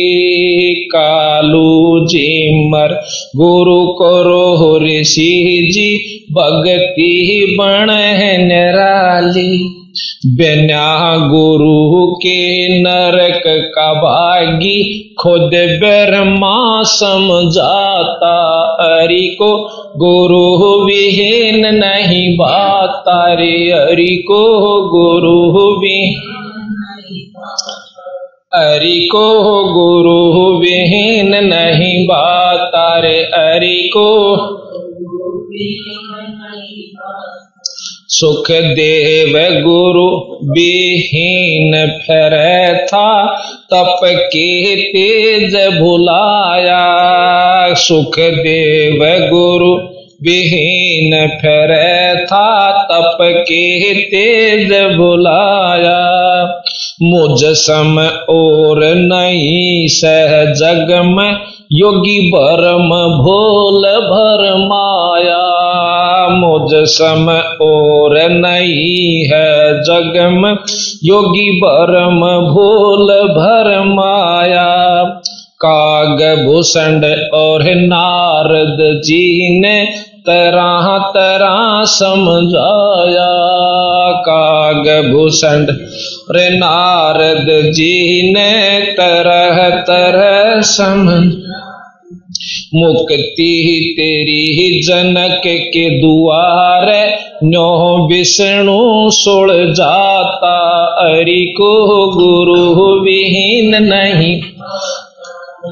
[0.74, 2.94] कालू जी मर
[3.36, 9.82] गुरु करो ऋषि जी भगती बण है निराली,
[10.38, 13.44] बिना गुरु के नरक
[13.76, 14.82] का भागी,
[15.22, 18.36] खुद ब्रह्मा समझाता
[18.82, 19.52] हरि को
[19.98, 24.42] गुरु विहीन नहीं बाता रे हरि को
[24.90, 26.00] गुरु भी
[28.56, 29.28] हरि को
[29.74, 34.55] गुरु विहीन नहीं बाता रे हरि को
[38.08, 40.08] सुख देव गुरु
[40.52, 42.34] विहीन फिर
[42.86, 43.26] था
[43.74, 46.84] तप के तेज भुलाया।
[47.74, 49.74] सुख देव गुरु
[50.22, 51.72] विहीन फिर
[52.26, 56.02] था तप के तेज भुलाया।
[57.02, 61.38] मुझ सम और नहीं सह जग में,
[61.72, 62.90] योगी भरम
[63.24, 65.55] भोल भर माया
[66.36, 67.30] मुझ सम
[67.62, 70.48] और नहीं है जगम।
[71.04, 72.22] योगी भरम
[72.54, 75.06] भोल भर माया।
[75.66, 79.88] काग भूषण और नारद जी ने
[80.30, 83.32] तरह तरह समझाया।
[84.12, 85.68] काग भूषण
[86.32, 91.34] रे नारद जी ने तरह तरह समझ
[92.74, 103.84] मुक्ति ही तेरी ही जनक के दुआर न्यो विष्णु सुड़ जाता। अरि को गुरु विहीन
[103.84, 104.42] नहीं।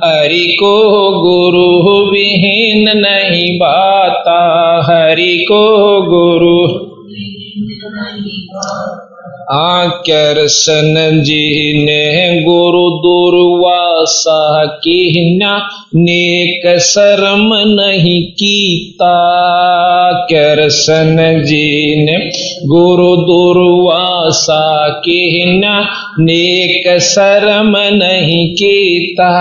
[0.03, 0.81] हरि को
[1.21, 4.39] गुरु विहीन नहीं बाता।
[4.89, 5.67] हरि को
[6.01, 6.93] गुरु।
[9.51, 12.89] आकर्षण जी ने गुरु
[14.03, 19.13] दुर्वासा कीना नेक शर्म नहीं कीता।
[20.23, 22.17] करसन जी ने
[22.67, 25.89] गुरु दुर्वासा कीना
[26.19, 29.33] नेक शर्म नहीं कीता।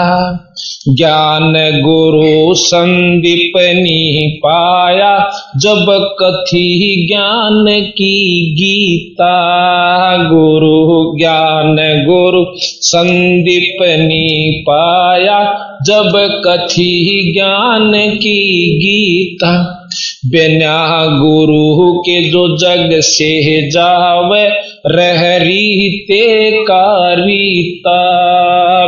[0.89, 1.53] ज्ञान
[1.85, 17.33] गुरु संदीपनी पाया जब कथी ज्ञान की गीता, गुरु ज्ञान गुरु संदीपनी पाया। जब कथी
[17.33, 19.79] ज्ञान की गीता,
[20.27, 24.51] बिना गुरु के जो जग से जावे,
[24.87, 28.23] रहरी ते कारिता।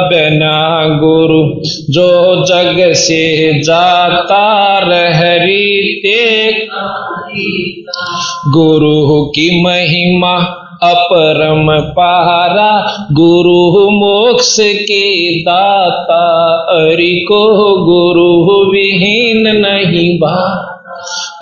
[0.08, 0.63] बिना
[1.04, 6.50] गुरु, जो जग से जाता रहरी ते
[8.52, 17.44] गुरु की महिमा अपरम पारा, गुरु मोक्ष के दाता, अरि को
[17.84, 20.70] गुरु विहीन नहीं बा।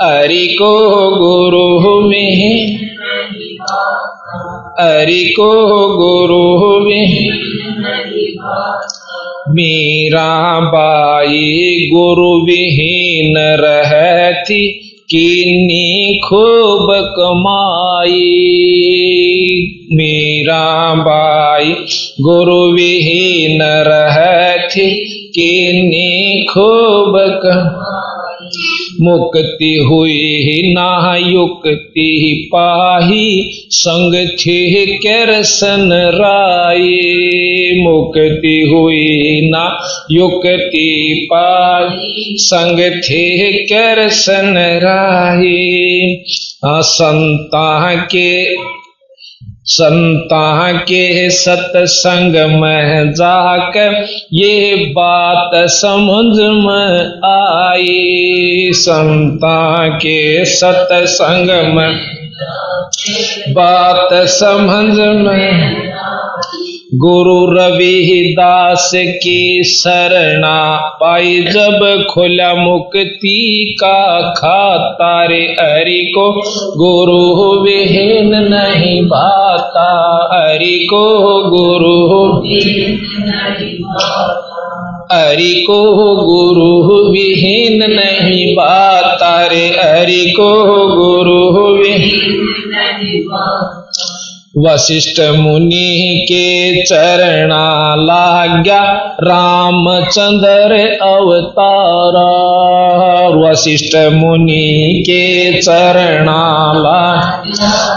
[0.01, 0.79] अरि को
[1.11, 2.89] गुरु विहीन
[4.81, 5.51] अरि को
[5.97, 7.39] गुरु विहीन
[9.51, 14.69] मीरा बाई गुरु विहीन रहती
[15.11, 16.87] किन्नी खूब
[17.19, 18.11] कमाई।
[19.93, 21.71] मीरा बाई
[22.21, 24.91] गुरु विहीन रहती
[25.29, 27.82] किन्नी खूब कमाई।
[29.03, 36.81] मुक्ति हुई ना, युक्ति पाही। संग थे करसन राय
[37.77, 39.79] मुक्ति हुई ना,
[40.11, 45.53] युक्ति पाही। संग थे करसन राय
[46.67, 48.55] संता के
[49.65, 62.23] संता के सतसंग में जाकर ये बात समझ में आई। संता के सतसंग में
[63.49, 65.73] बात समझ में
[66.95, 76.43] गुरु रविदास की शरणा पाई जब खुला मुक्ति का खाता रे हरि को
[76.77, 82.43] गुरु विहीन नहीं भाता। हरि को गुरु
[85.13, 92.39] हरि को गुरु विहीन नहीं बाता रे हरि को गुरु विहीन
[94.59, 98.83] वशिष्ठ मुनि के चरणा लाग्या
[99.23, 102.33] रामचंद्र अवतारा।
[103.29, 107.21] वशिष्ठ मुनि के चरणा ला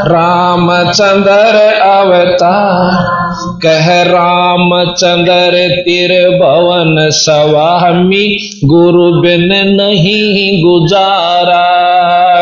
[0.07, 9.49] रामचंद्र अवतार। कह रामचंद्र तिर भवन स्वामी, गुरु बिन
[9.81, 11.85] नहीं गुजारा।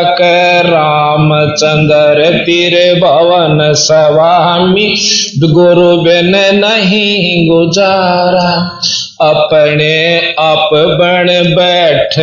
[0.03, 4.95] कह रामचंद्र तिर भवन स्वामी,
[5.53, 6.31] गुरु बिन
[6.65, 8.79] नहीं गुजारा।
[9.21, 12.13] अपने आप बन बैठ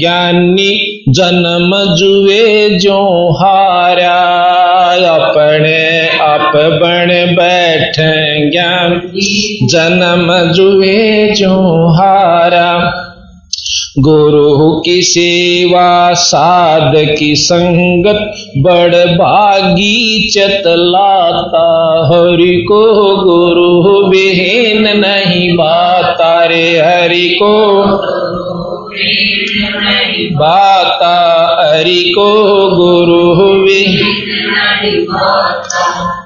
[0.00, 4.40] ज्ञानी, जन्म जुए जो हारा।
[5.10, 7.69] अपने आप बन बैठ
[8.50, 9.02] ज्ञान
[9.62, 12.96] जन्म जुए जो हारा।
[13.98, 22.84] गुरु की सेवा, साध की संगत, बड़ भागी चतलाता। हरि को
[23.16, 27.82] गुरु विहीन नहीं बाता रे, हरि को
[30.32, 31.20] बाता।
[31.70, 32.32] हरि को
[32.76, 34.26] गुरु विहीन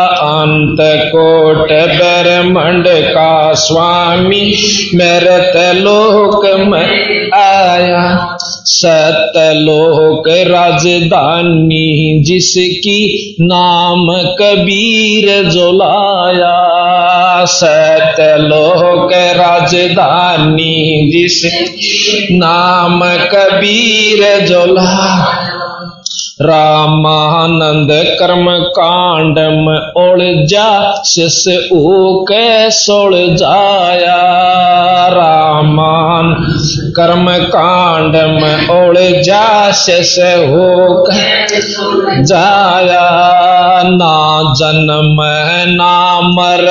[0.07, 4.55] अंत कोट ब्रह्मंड का स्वामी
[4.95, 14.07] मेरे लोक में आया। सतलोक राजधानी, जिसकी नाम
[14.41, 16.73] कबीर जोलाया
[17.45, 21.53] सतलोक राजधानी जिस
[22.33, 25.39] नाम कबीर जोला।
[26.43, 31.45] रामानंद कर्म कांड में उलझा शिष
[32.31, 34.23] के सोल जाया।
[35.09, 36.37] रामान
[36.97, 41.09] कर्म कांड में उलझा शिष हो
[42.23, 45.17] जाया ना जन्म
[45.73, 46.67] ना मर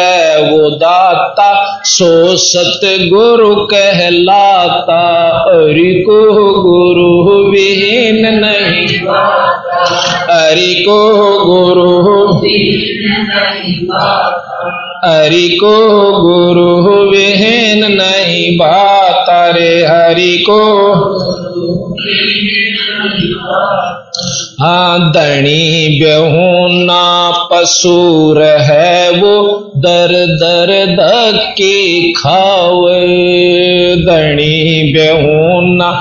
[0.52, 6.24] वो दाता, सो सत गुरु कहलाता। अरि को
[6.62, 8.88] गुरु विहीन नहीं।
[10.32, 11.14] हरि को
[11.46, 11.92] गुरु
[15.06, 15.76] हरि को
[16.22, 20.62] गुरु विहीन नहीं बात रे हरि को।
[24.62, 33.00] हाँ दणी बेहूना पसूर है वो दर दर धक्के खावे।
[33.96, 35.92] दणी बेहूना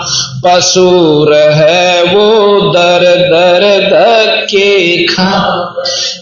[0.46, 5.30] पसूर है वो दर दर धक्के खा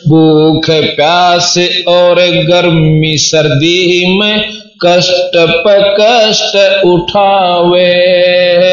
[0.08, 4.44] भूख, प्यास और गर्मी सर्दी में
[4.86, 7.94] कष्ट प कष्ट उठावे।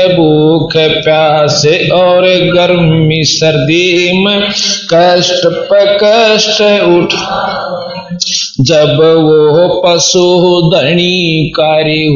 [0.08, 4.42] भूख, प्यास और गर्मी सर्दी में
[4.94, 7.62] कष्ट प कष्ट उठा।
[8.62, 12.08] जब वो पशु धनी कारी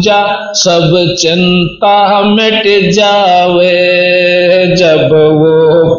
[0.00, 3.96] जा, सब चिंता मिट जावे।
[4.76, 5.45] जब वो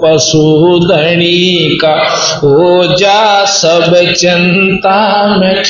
[0.04, 1.96] पशु धनी का
[2.38, 5.68] हो जा सब चिंता मिट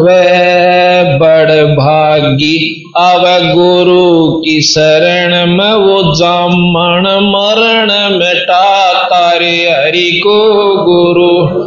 [0.00, 3.22] वे बड़ भागी। अब
[3.54, 10.40] गुरु की शरण में वो जामण मरण मिटा तारे हरि को
[10.84, 11.66] गुरु।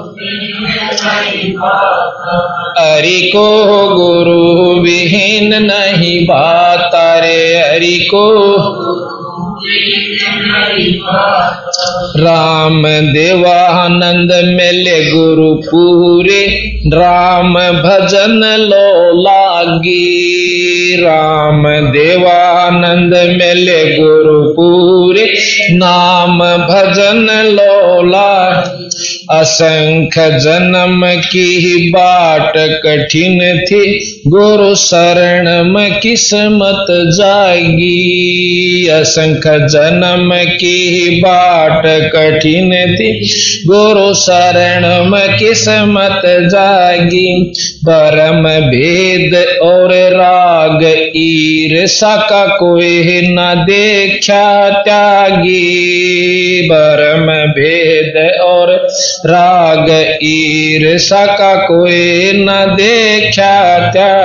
[2.79, 3.47] हरि को
[3.95, 8.25] गुरु विहीन नहीं बात रे हरि को।
[12.17, 16.45] राम देवानंद मिले गुरु पूरे
[16.87, 25.33] राम भजन लो लागी। राम देवानंद मिले गुरु पूरे
[25.71, 28.85] नाम भजन लो लागी।
[29.31, 38.87] असंख जन्म की बाट कठिन थी गुरु शरण में किस्मत जाएगी?
[38.87, 43.29] असंख जन्म की बाट कठिन थी।
[43.67, 47.53] गुरु शरण में किस्मत जाएगी?
[47.85, 55.89] परम भेद और राग ईर्षा का कोई न देखा त्यागी।
[56.71, 58.87] परम भेद और
[59.25, 64.18] राग ईर्षा का कोई न देखा त्यागी।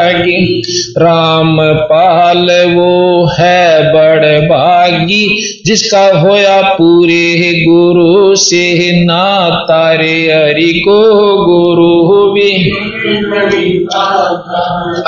[0.98, 10.98] राम पाल वो है बड़ भागी जिसका होया पूरे गुरु से ना तारे हरि को
[11.44, 12.70] गुरु भी।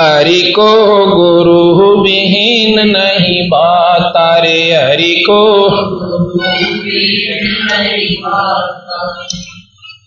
[0.01, 0.71] हरि को
[1.15, 5.63] गुरु विहीन नहीं बात तारे हरि को।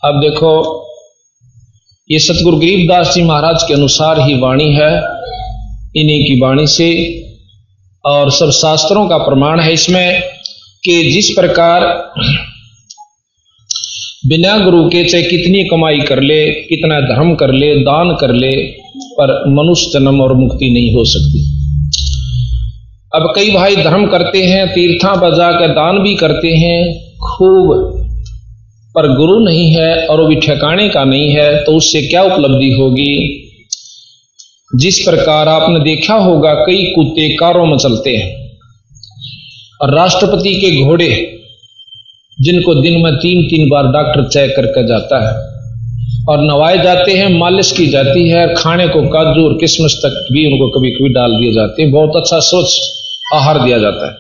[0.05, 0.87] अब देखो
[2.11, 4.91] ये सतगुरु गरीबदास जी महाराज के अनुसार ही वाणी है,
[5.97, 6.89] इन्हीं की वाणी से।
[8.05, 10.23] और सब शास्त्रों का प्रमाण है इसमें
[10.85, 11.87] कि जिस प्रकार
[14.27, 18.53] बिना गुरु के चाहे कितनी कमाई कर ले, कितना धर्म कर ले, दान कर ले,
[19.13, 21.45] पर मनुष्य जन्म और मुक्ति नहीं हो सकती।
[23.15, 28.00] अब कई भाई धर्म करते हैं, तीर्था बजा कर दान भी करते हैं, खूब
[28.95, 32.71] पर गुरु नहीं है और वो भी ठिकाने का नहीं है तो उससे क्या उपलब्धि
[32.73, 33.47] होगी?
[34.77, 38.59] जिस प्रकार आपने देखा होगा, कई कुत्ते कारों में चलते हैं।
[39.83, 41.41] और राष्ट्रपति के घोड़े,
[42.41, 45.35] जिनको दिन में तीन तीन बार डॉक्टर चेक करके जाता है,
[46.29, 50.47] और नवाए जाते हैं, मालिश की जाती है खाने को काजू और किशमिश तक भी
[50.47, 52.73] उनको कभी कभी डाल दिए जाते हैं। बहुत अच्छा स्वच्छ
[53.35, 54.13] आहार दिया जाता है।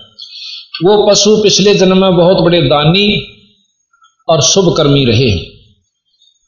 [0.84, 3.06] वो पशु पिछले जन्म में बहुत बड़े दानी
[4.30, 5.30] और शुभ कर्मी रहे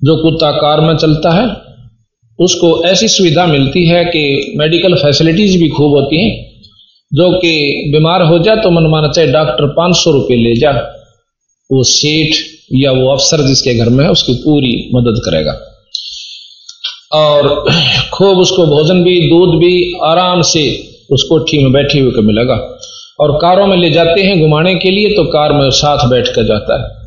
[0.04, 1.56] जो कुत्ता कार में चलता है,
[2.38, 6.52] उसको ऐसी सुविधा मिलती है कि मेडिकल फैसिलिटीज़ भी खूब होती हैं,
[7.12, 10.70] जो कि बीमार हो जाए तो मन माना चाहे डॉक्टर पाँच सौ रुपये ले जा,
[11.72, 12.34] वो सेठ
[12.74, 15.52] या वो अफसर जिसके घर में है, उसकी पूरी मदद करेगा।
[17.12, 17.70] और
[18.12, 22.54] खूब उसको भोजन भी, दूध भी, आराम से उस कोठी में बैठे हुए को मिलेगा।
[23.20, 26.42] और कारों में ले जाते हैं घुमाने के लिए तो कार में साथ बैठ कर
[26.42, 27.01] जाता है।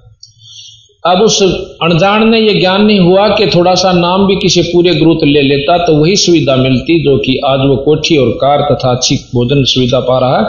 [1.06, 1.44] अब उस
[1.84, 5.42] अनजान ने यह ज्ञान नहीं हुआ कि थोड़ा सा नाम भी किसी पूरे गुरुत ले
[5.42, 9.64] लेता तो वही सुविधा मिलती जो कि आज वो कोठी और कार तथा अच्छी भोजन
[9.64, 10.44] सुविधा पा रहा है।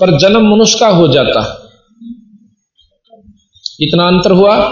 [0.00, 1.60] पर जन्म मनुष्य का हो जाता।
[3.80, 4.68] इतना अंतर हुआ।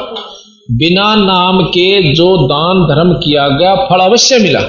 [0.70, 4.60] बिना नाम के जो दान धर्म किया गया, फल अवश्य मिला,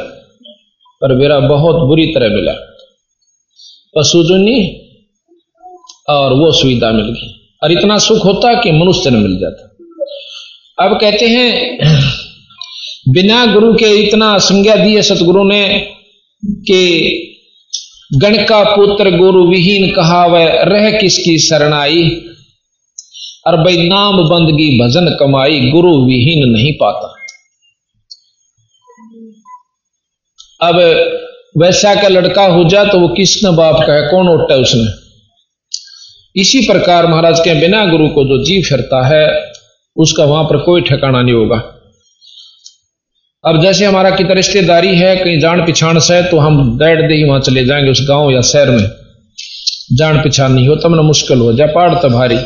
[1.02, 4.88] पर मेरा बहुत बुरी तरह मिला। पशु पशुजुनी
[6.10, 7.34] और वो सुविधा मिल गई।
[7.64, 9.73] और इतना सुख होता कि मनुष्य जन्म मिल जाता।
[10.82, 11.78] अब कहते हैं,
[13.10, 15.80] बिना गुरु के इतना संज्ञा दिए सतगुरु ने
[16.46, 17.30] कि
[18.16, 22.10] गण का पुत्र गुरु विहीन कहा, वह रह किसकी शरणाई?
[23.48, 27.16] और भाई नाम बंदगी भजन कमाई गुरु विहीन नहीं पाता।
[30.68, 30.76] अब
[31.58, 34.86] वैसा का लड़का हो जा तो वो किसने बाप का है कौन उठता है उसने?
[36.42, 39.53] इसी प्रकार महाराज के बिना गुरु को जो जी फिरता है
[39.98, 41.58] उसका वहाँ पर कोई ठिकाना नहीं होगा।
[43.44, 47.24] अब जैसे हमारा कितना रिश्तेदारी है, कहीं जान पिछाण से तो हम बैठ दे ही
[47.24, 48.88] वहाँ चले जाएँगे उस गाँव या शहर में।
[49.94, 52.38] जान पिछाण नहीं हो, तब ना मुश्किल हो जाए पहाड़ तो भारी।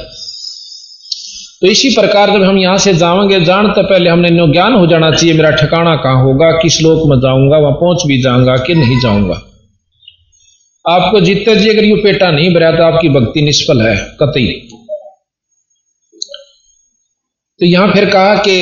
[1.61, 4.87] तो इसी प्रकार जब हम यहाँ से जाएँगे जान तो पहले हमने नो ज्ञान हो
[4.87, 8.75] जाना चाहिए, मेरा ठिकाना कहाँ होगा, किस लोक में जाऊँगा, वहाँ पहुँच भी जाऊँगा कि
[8.75, 9.41] नहीं जाऊँगा।
[10.85, 14.69] आपको जीते जी अगर यू पेटा नहीं भरा तो आपकी भक्ति निष्फल है, कतई।
[17.59, 18.57] तो यहाँ फिर कहा कि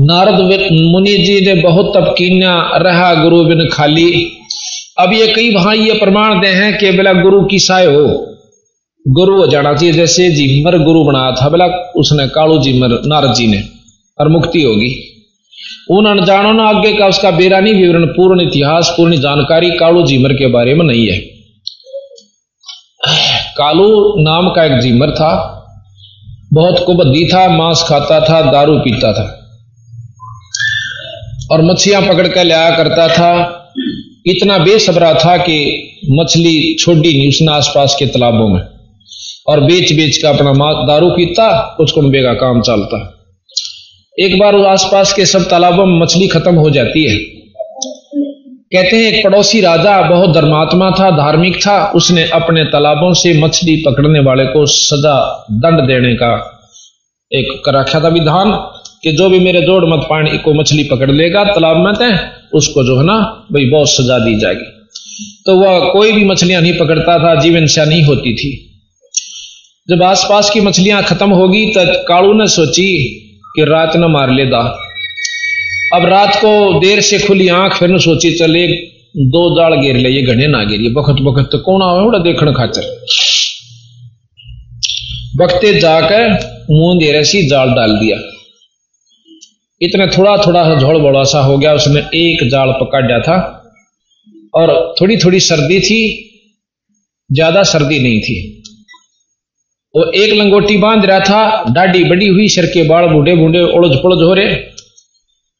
[0.00, 0.40] नारद
[0.72, 4.32] मुनि जी ने बहुत तप कीन्या रहा गुरु बिन खाली।
[4.98, 8.06] अब ये कई वहाँ ये प्रमाण दे हैं कि बोला गुरु की साय हो।
[9.08, 13.46] गुरु हो जाना चाहिए, जैसे जिमर गुरु बनाया था, बोला उसने कालू जिमर नारद जी
[13.46, 13.62] ने,
[14.18, 15.08] और मुक्ति होगी।
[15.90, 20.46] उन अनजानों ने आगे का उसका बेरानी विवरण, पूर्ण इतिहास, पूर्ण जानकारी कालू जीमर के
[20.46, 21.18] बारे में नहीं है।
[23.56, 25.58] कालू नाम का एक जीमर था
[26.52, 29.38] बहुत कुबद्दी था, मांस खाता था, दारू पीता था।
[31.52, 33.58] और मछलियाँ पकड़ कर लाया करता था।
[34.26, 38.60] इतना बेसबरा था कि मछली छोड़ी नहीं उसने आसपास के तालाबों में।
[39.48, 40.52] और बेच बेच का अपना
[40.86, 43.24] दारू पीता कुछ कुंबे का काम चलता।
[44.20, 47.31] एक बार आसपास के सब तालाबों में मछली खत्म हो जाती है।
[48.72, 53.76] कहते हैं, एक पड़ोसी राजा बहुत धर्मात्मा था, धार्मिक था, उसने अपने तालाबों से मछली
[53.76, 56.30] पकड़ने वाले को सजा, दंड देने का
[57.30, 58.52] एक रखा था विधान
[59.02, 62.18] कि जो भी मेरे जोड़ मत पानी को मछली पकड़ लेगा तालाब में तय
[62.54, 64.64] उसको जो है ना, भाई बहुत सजा दी जाएगी।
[65.46, 68.50] तो वह कोई भी मछलियाँ नहीं पकड़ता था, जीवन से नहीं होती थी।
[69.88, 72.92] जब आसपास की मछलियाँ खत्म होगी तो कालू ने सोची
[73.56, 74.81] कि रात न मार ले दा
[75.92, 78.66] अब रात को देर से खुली आँख, फिर सोची, चले
[79.28, 82.52] दो जाल घेर ले, ये घने ना घेरिए। बखत बखत तो कौन आवे बड़ा देखने
[82.52, 82.84] खाचर
[85.36, 86.30] बखते जाकर
[86.70, 88.16] मुँह दे रसी जाल डाल दिया।
[89.80, 93.36] इतना थोड़ा थोड़ा सा झोल बड़ा सा हो गया उसने एक जाल पकड़ था,
[94.54, 96.00] और थोड़ी थोड़ी सर्दी थी,
[97.30, 98.36] ज़्यादा सर्दी नहीं थी।
[99.94, 103.96] वो एक लंगोटी बाँध रहा था डाडी बड़ी हुई, सर के बाल बूढ़े बूढ़े उड़ज
[104.02, 104.54] पुड़ज हो रहे।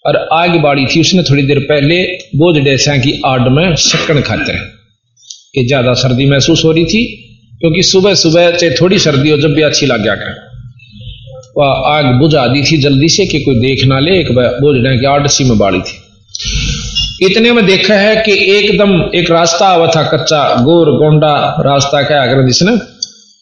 [0.04, 2.02] और आग बाड़ी थी, उसने थोड़ी देर पहले
[2.36, 4.70] बोझ डेसा की आड में शक्कन खाते हैं।
[5.54, 7.04] कि ज़्यादा सर्दी महसूस हो रही थी,
[7.60, 10.50] क्योंकि सुबह सुबह चाहे थोड़ी सर्दी हो, जब भी अच्छी लग गया कर
[11.58, 14.96] वह आग बुझा दी थी जल्दी से कि कोई देख ना ले, एक बोझ डे
[14.98, 19.86] की आड सी में बाड़ी थी। इतने में देखा है कि एकदम एक रास्ता हुआ
[19.86, 22.72] था कच्चा, गोर गोंडा रास्ता क्या अगर जिसने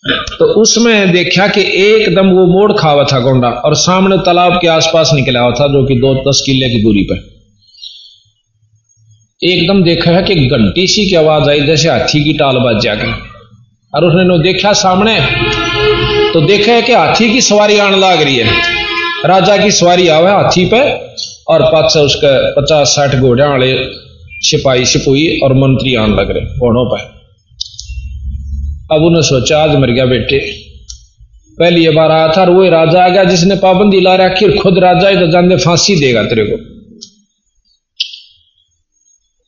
[0.05, 5.11] तो उसमें देखा कि एकदम वो मोड़ खावा था गोंडा और सामने तालाब के आसपास
[5.15, 7.19] निकला हुआ था जो कि दो दस किले की दूरी पर
[9.43, 13.13] एकदम देखा है कि घंटी सी की आवाज़ आई, जैसे हाथी की टाल बाज जाकर
[13.95, 15.21] और उसने नो देखा सामने
[16.33, 18.49] तो देखा है कि हाथी की सवारी आने लाग रही है।
[19.27, 20.83] राजा की सवारी आवे हाथी पे
[21.49, 23.73] और पाचा उसके पचास साठ घोड़े वाले
[24.41, 27.20] सिपाही सिपुई और मंत्री आने लग रहे, घोड़ों पर
[28.93, 30.39] अब उन्हें सोचा, आज मर गया बेटे।
[31.59, 34.79] पहली ये बार आया था और वो राजा आ गया, जिसने पाबंदी ला रखी खुद
[34.79, 36.57] राजा ही तो जानते फांसी देगा तेरे को।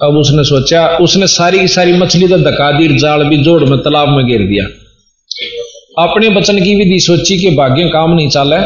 [0.06, 3.78] अब उसने सोचा, उसने सारी की सारी मछली तो धका दी, जाल भी जोड़ में,
[3.78, 4.64] तालाब में गिर दिया।
[6.02, 8.56] अपने बचन की विधि सोची कि भाग्य काम नहीं चला।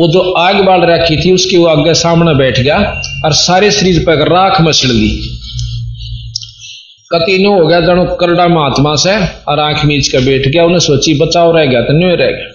[0.00, 2.78] वो जो आग बाल रखी थी, उसके वो आगे सामने बैठ गया
[3.24, 5.39] और सारे शरीर पर राख मछल ली
[7.10, 9.14] कतीनो हो गया जनो करड़ा महात्मा से,
[9.48, 12.46] और आँख मीच कर बैठ गया, उन्हें सोची बचाव रह गया तो न्यू रह गया।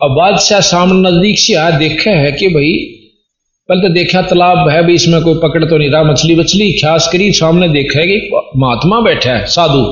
[0.00, 2.72] अब बादशाह सामने नज़दीक से आ देखे है कि भाई,
[3.68, 7.08] पहले तो देखा तालाब है भी इसमें कोई पकड़ तो नहीं रहा, मछली बछली, खास
[7.12, 9.82] करी सामने देखा है कि महात्मा बैठा है, साधु।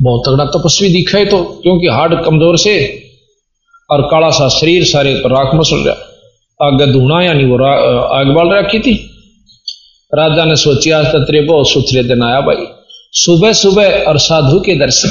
[0.00, 2.74] बहुत तगड़ा तपस्वी दिखा है तो क्योंकि हार्ड कमज़ोर से,
[3.90, 8.78] और काला सा शरीर सारे राख मसल रहा। आगे धूना यानी वो आग बाल रखी
[8.78, 8.94] थी।
[10.14, 12.66] राजा ने सोची आज तो बहुत सुथरे दिन आया भाई।
[13.12, 15.08] सुबह सुबह और साधु के दर्शन।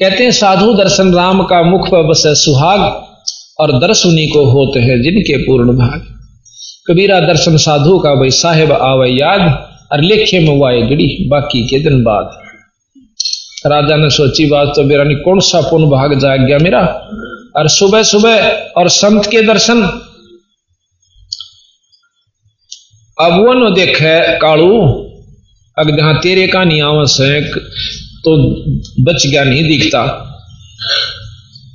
[0.00, 2.80] कहते हैं, साधु दर्शन राम का मुख पर बस है सुहाग
[3.60, 6.06] और दर्श उन्हीं को होते हैं जिनके पूर्ण भाग।
[6.86, 11.78] कबीरा दर्शन साधु का, भाई, साहेब आवे याद और लेखे में वाए गड़ी, बाकी के
[11.78, 12.30] दिन बाद।
[13.66, 16.80] राजा ने सोची बात तो मेरा कौन सा पुण्य भाग जाग गया मेरा।
[17.56, 20.08] और सुबह सुबह और संत के दर्शन
[23.22, 24.72] अब वो न देखे, कालू
[25.76, 27.40] अगर जहाँ तेरे का आवस है
[28.24, 28.36] तो
[29.02, 30.02] बच गया, नहीं दिखता।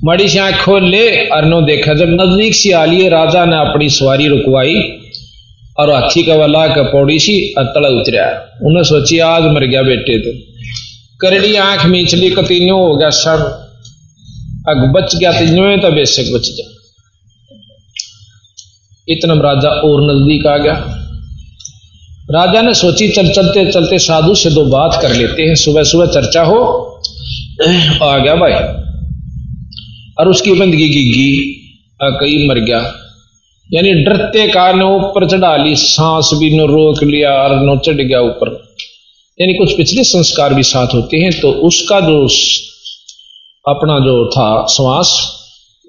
[0.04, 3.88] मड़ी से खोल ले और नो देखा। जब नज़दीक से आ लिए, राजा ने अपनी
[3.90, 4.74] सवारी रुकवाई
[5.78, 8.26] और हाथी का वाला का पौड़ी सी तला उतरिया।
[8.64, 10.32] उन्हें सोची, आज मर गया बेटे तो।
[11.20, 13.40] करड़ी आँख मीचली कतीन्यो हो गया सर।
[14.68, 16.66] अग बच गया तीनों तो बेशक बच जा
[19.08, 20.97] इतना राजा और नज़दीक आ गया।
[22.28, 26.06] राजा ने सोची, चल, चलते चलते साधु से दो बात कर लेते हैं। सुबह सुबह
[26.06, 26.58] चर्चा हो,
[28.02, 28.52] आ गया भाई।
[30.18, 31.30] और उसकी बंदगी गिगी
[32.02, 32.80] कई मर गया।
[33.70, 38.20] यानी डरते कारण ऊपर चढ़ा ली, सांस भी न रोक लिया, और न चढ़ गया
[38.20, 38.52] ऊपर।
[39.38, 42.22] यानी कुछ पिछले संस्कार भी साथ होते हैं तो उसका जो
[43.64, 45.18] अपना जो था श्वास,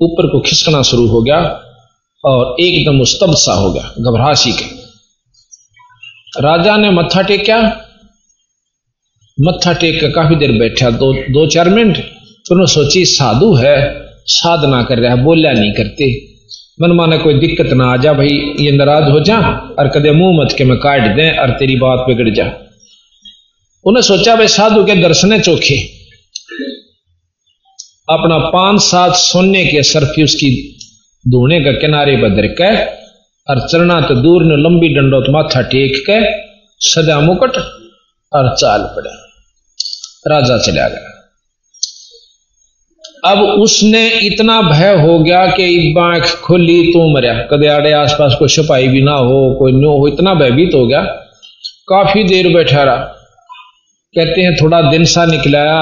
[0.01, 1.39] ऊपर को खिसकना शुरू हो गया,
[2.23, 4.78] और एकदम स्तब्ध सा हो गया घबराशी के
[6.37, 7.85] राजा ने मत्था टेक्या।
[9.41, 14.05] मत्था टेक कर काफ़ी देर बैठा। दो दो, चार मिनट। फिर तो सोची, साधु है,
[14.25, 16.25] साधना कर रहा है, बोलिया नहीं करते।
[16.81, 19.39] मन माने कोई दिक्कत ना आ जा, भाई, ये नाराज़ हो जा,
[19.79, 22.53] और कदे मुँह मत के मैं काट दे, और तेरी बात बिगड़ जा।
[23.85, 25.77] उन्हें सोचा, भाई, साधु के दर्शन चोखे।
[28.09, 30.79] अपना पाँच सात सोने के सरफी उसकी
[31.27, 32.98] धोने का किनारे बदर के
[33.49, 36.49] और चरना तो दूर ने, लंबी डंडो तो माथा टेक के
[36.89, 37.57] सदा मुकट
[38.33, 39.11] और चाल पड़ा।
[40.27, 41.05] राजा चला गया
[43.25, 48.47] अब उसने इतना भय हो गया कि बांख खुली, तू मरिया कदे आड़े आसपास कोई
[48.47, 51.01] सिपाही भी ना हो, कोई नो हो, इतना भयभीत हो गया।
[51.89, 52.95] काफ़ी देर बैठा रहा।
[54.15, 55.81] कहते हैं, थोड़ा दिन सा निकलाया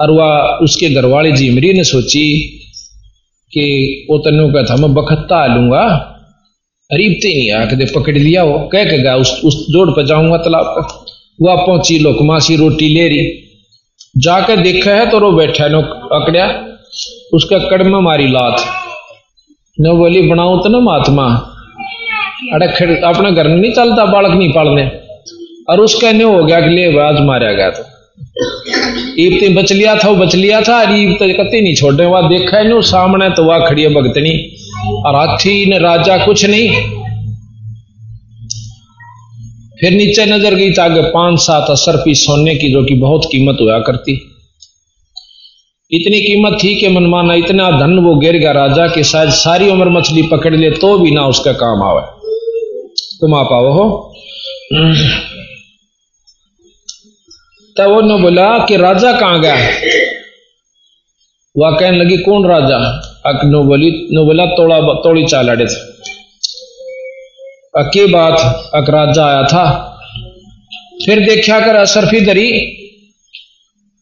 [0.00, 2.34] और वह उसके घरवाली जी जीमरी ने सोची
[3.52, 3.66] कि
[4.10, 6.10] वो तनु का था मैं बखत्ता लूँगा।
[6.94, 10.36] अरीबते नहीं आ कदे पकड़ लिया वो। कह के गया, उस उस जोड़ पर जाऊँगा
[10.38, 10.82] तालाब पर।
[11.40, 13.24] वह पहुँची लोकमासी रोटी ले रही।
[14.16, 15.80] जाकर देखा है तो रो बैठा नो
[16.14, 16.46] अकड़िया
[17.34, 18.64] उसका कड़म मारी लात।
[19.78, 21.24] न बोली, बनाऊ तो ना महात्मा?
[22.54, 22.66] अरे
[23.02, 24.84] अपने घर में नहीं चलता, बालक नहीं पालने।
[25.68, 27.82] और उसका न्यू हो गया कि ले, आज मारा गया तो
[29.18, 32.28] ईब ते बच लिया था, वो बच लिया था ईब तो कते नहीं छोड़े वह
[32.28, 34.32] देखा है, नो सामने तो वह खड़ी है, भगतनी।
[34.86, 36.68] और हाथी ने राजा कुछ नहीं।
[39.80, 43.24] फिर नीचे नज़र गई तो आगे पाँच सात असर पी सोने की, जो कि बहुत
[43.32, 44.12] कीमत हुआ करती।
[45.90, 49.88] इतनी कीमत थी कि मनमाना इतना धन वो गिर गया राजा के शायद सारी उम्र
[49.88, 52.02] मछली पकड़ ले तो भी ना उसका काम आवे।
[53.20, 53.84] तुम आ पाओ हो।
[57.76, 59.54] तब वो ने बोला कि राजा कहाँ गया?
[61.56, 62.78] वह कहने लगी, कौन राजा?
[63.24, 65.78] अक नो बोली नो बोला तोड़ा, तोड़ी चाल अड़े थे।
[67.74, 69.64] अके बात अक राजा आया था।
[71.06, 72.50] फिर देखा कर असरफी दरी।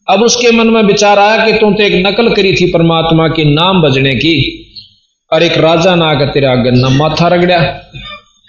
[0.07, 3.43] अब उसके मन में विचार आया कि तू तो एक नकल करी थी परमात्मा के
[3.45, 4.35] नाम बजने की,
[5.31, 7.57] और एक राजा ना आकर तेरा गन्ना माथा रगड़ा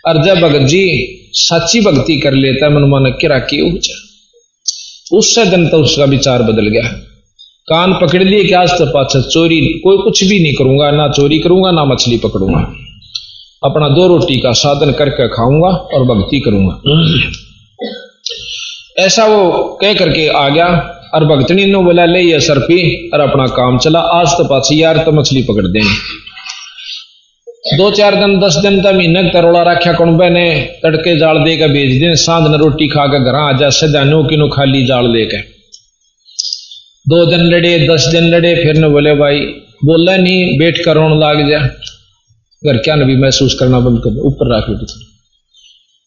[0.05, 0.83] और जब भगत जी
[1.35, 4.01] सच्ची भक्ति कर लेता, मन मन किरा की ऊँचा
[5.13, 6.83] उससे दिन तो उसका विचार बदल गया।
[7.69, 11.39] कान पकड़ लिए कि आज तो पाचा चोरी कोई कुछ भी नहीं करूँगा, ना चोरी
[11.39, 12.59] करूँगा, ना मछली पकड़ूँगा।
[13.63, 16.75] अपना दो रोटी का साधन करके खाऊँगा और भक्ति करूँगा।
[18.99, 20.67] ऐसा वो कह करके आ गया
[21.15, 24.99] और भक्तनी ने बोला, ले ये सरपी और अपना काम चला, आज तो पाछी यार
[24.99, 25.97] तो मछली पकड़ देंगे
[27.79, 30.45] दो चार दिन, दस दिन तक महीने तरोड़ा रखा कुणबे ने
[30.83, 34.05] तड़के जाल दे के भेज दे साँझ ने रोटी खा के घर आ जा सदा
[34.05, 35.54] नो किनो खाली जाल लेके
[37.07, 39.41] दो दिन लड़े, दस दिन लड़े, फिर ने बोले, भाई,
[39.85, 41.59] बोला नहीं बैठ कर, रोन लाग जा।
[42.63, 45.03] घर क्या भी महसूस करना बंद कर ऊपर रख बेटे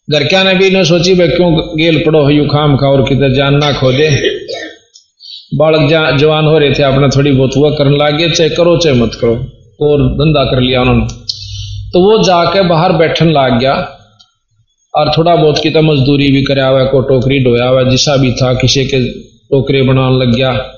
[0.08, 3.04] घर क्या ने भी न सोची, भाई, क्यों गेल पड़ो हो यू खाम खा और
[3.10, 4.10] किधर जान ना खो दे
[5.56, 9.18] बालक जवान हो रहे थे अपना थोड़ी बहुत हुआ करने लगे, चाहे करो, चाहे मत
[9.22, 9.36] करो,
[9.82, 11.06] और धंधा कर लिया उन्होंने।
[11.94, 13.74] तो वो जाके बाहर बैठन लग गया,
[14.94, 18.32] और थोड़ा बहुत की तो मजदूरी भी कराया हुआ को टोकरी ढोया हुआ, जिसा भी
[18.32, 19.00] था, किसी के
[19.52, 20.74] टोकरे बनाने लग गया।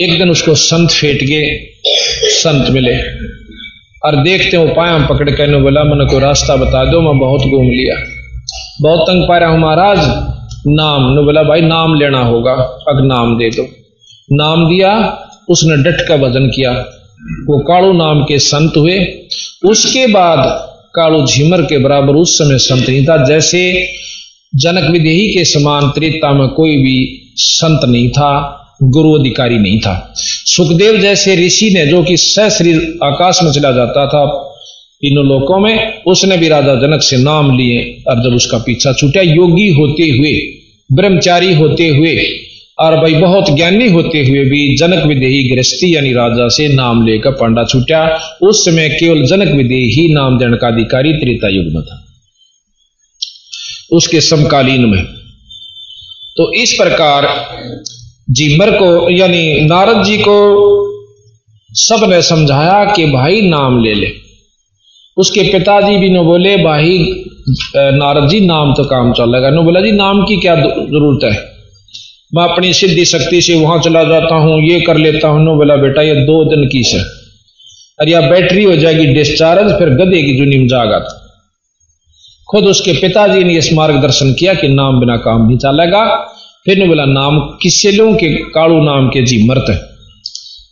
[0.00, 1.66] एक दिन उसको संत फेट गए,
[2.24, 2.96] संत मिले।
[4.04, 7.40] और देखते हो पाया पकड़ के ने बोला मैंने कोई रास्ता बता दो, मैं बहुत
[7.40, 7.96] घूम लिया।
[8.80, 9.98] बहुत तंग पा रहा हूँ महाराज,
[10.66, 12.52] नाम। ने बोला, भाई, नाम लेना होगा,
[12.88, 13.68] अब नाम दे दो।
[14.32, 15.18] नाम दिया,
[15.48, 16.72] उसने डट का भजन किया।
[17.46, 19.06] वो कालू नाम के संत हुए।
[19.64, 20.38] उसके बाद
[20.94, 23.88] कालू झिमर के बराबर उस समय संत नहीं था, जैसे
[24.54, 30.14] जनक विदेही के समान त्रेता में कोई भी संत नहीं था। गुरु अधिकारी नहीं था।
[30.16, 32.72] सुखदेव जैसे ऋषि ने जो कि सहश्री
[33.04, 34.44] आकाश में चला जाता था
[35.02, 39.20] इन लोकों में उसने भी राजा जनक से नाम लिए और जब उसका पीछा छूटा,
[39.20, 40.32] योगी होते हुए,
[40.92, 42.16] ब्रह्मचारी होते हुए
[42.78, 47.30] और भाई बहुत ज्ञानी होते हुए भी जनक विदेही गृहस्थी यानी राजा से नाम लेकर
[47.30, 52.04] पांडा छूटा। उस समय केवल जनक विदेही नाम देने का अधिकारी त्रेता युग में था।
[53.92, 55.04] उसके समकालीन में।
[56.36, 57.26] तो इस प्रकार
[58.28, 60.36] जीमर को, यानी नारद जी को
[61.70, 64.10] सबने समझाया कि भाई नाम ले ले।
[65.16, 66.98] उसके पिताजी भी न बोले, भाई
[67.76, 71.32] नारद जी, नाम तो काम चलेगा। न बोला, जी, नाम की क्या ज़रूरत है?
[72.34, 75.76] मैं अपनी सिद्धि शक्ति से वहाँ चला जाता हूँ, ये कर लेता हूँ। नो बोला,
[75.76, 76.98] बेटा, ये दो दिन की से
[78.00, 80.98] और या बैटरी हो जाएगी डिस्चार्ज, फिर गधे की जुनिम जागा
[82.48, 86.02] खुद उसके पिताजी ने इस मार्गदर्शन किया कि नाम बिना काम नहीं चलेगा।
[86.68, 89.90] फिर ने बोला, नाम किससे लू के काड़ू नाम के जी मरत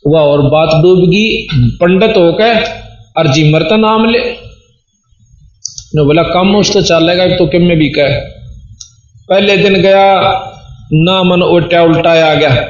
[0.07, 2.65] वह और बात डूबगी, पंडित होकर
[3.17, 4.19] और जी मरत नाम ले।
[5.95, 8.09] ने बोला, कम उस तो चलेगा तो किम में भी कह?
[9.29, 10.23] पहले दिन गया,
[10.93, 12.69] ना मन उल्टा उल्टाया आ गया।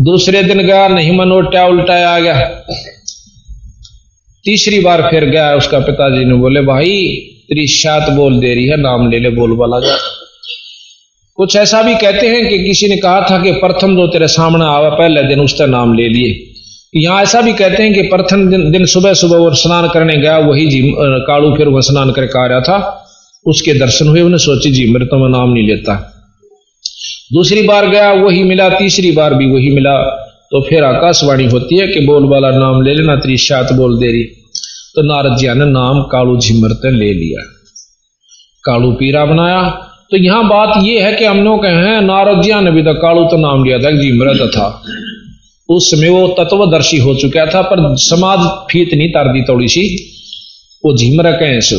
[0.00, 2.44] दूसरे दिन गया, नहीं मन उल्टा उल्टाया आ गया।
[4.44, 7.16] तीसरी बार फिर गया, उसका पिताजी ने बोले, भाई,
[7.48, 9.96] तेरी शात बोल दे रही है, नाम ले ले, बोल वाला जा।
[11.42, 14.64] कुछ ऐसा भी कहते हैं कि किसी ने कहा था कि प्रथम जो तेरे सामने
[14.64, 16.34] आवा पहले दिन उसका नाम ले लिए।
[16.96, 20.36] यहाँ ऐसा भी कहते हैं कि प्रथम दिन, दिन सुबह सुबह वो स्नान करने गया
[20.38, 20.82] वही जी
[21.26, 22.78] कालू फिर वह स्नान करके आ रहा था।
[23.46, 25.94] उसके दर्शन हुए उन्हें सोची जी मेरे तो मैं नाम नहीं लेता।
[27.32, 29.98] दूसरी बार गया वही मिला तीसरी बार भी वही मिला।
[30.50, 34.24] तो फिर आकाशवाणी होती है कि बोल वाला नाम ले लेना त्रिशात बोल दे रही।
[34.94, 37.48] तो नारद जी ने नाम कालू झिमरते ले लिया।
[38.64, 39.62] कालू पीरा बनाया
[40.12, 43.24] तो यहाँ बात यह है कि हम लोग कहे नारद जी ने भी तो कालू
[43.24, 44.66] तो नाम लिया था झिमरत था।
[45.68, 48.38] उस समय वो तत्वदर्शी हो चुका था, पर समाज
[48.70, 49.84] फीत नहीं तार दी थोड़ी सी।
[50.84, 51.78] वो झिमर कहे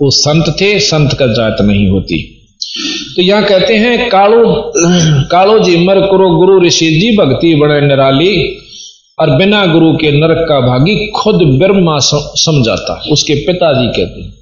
[0.00, 2.22] वो संत थे, संत का जात नहीं होती।
[3.16, 4.72] तो यहाँ कहते हैं, कालो
[5.30, 8.34] कालो जी मर करो गुरु ऋषि जी, भक्ति बड़े निराली,
[9.18, 11.98] और बिना गुरु के नरक का भागी खुद ब्रह्मा
[12.38, 14.36] समझाता, उसके पिताजी कहते हैं।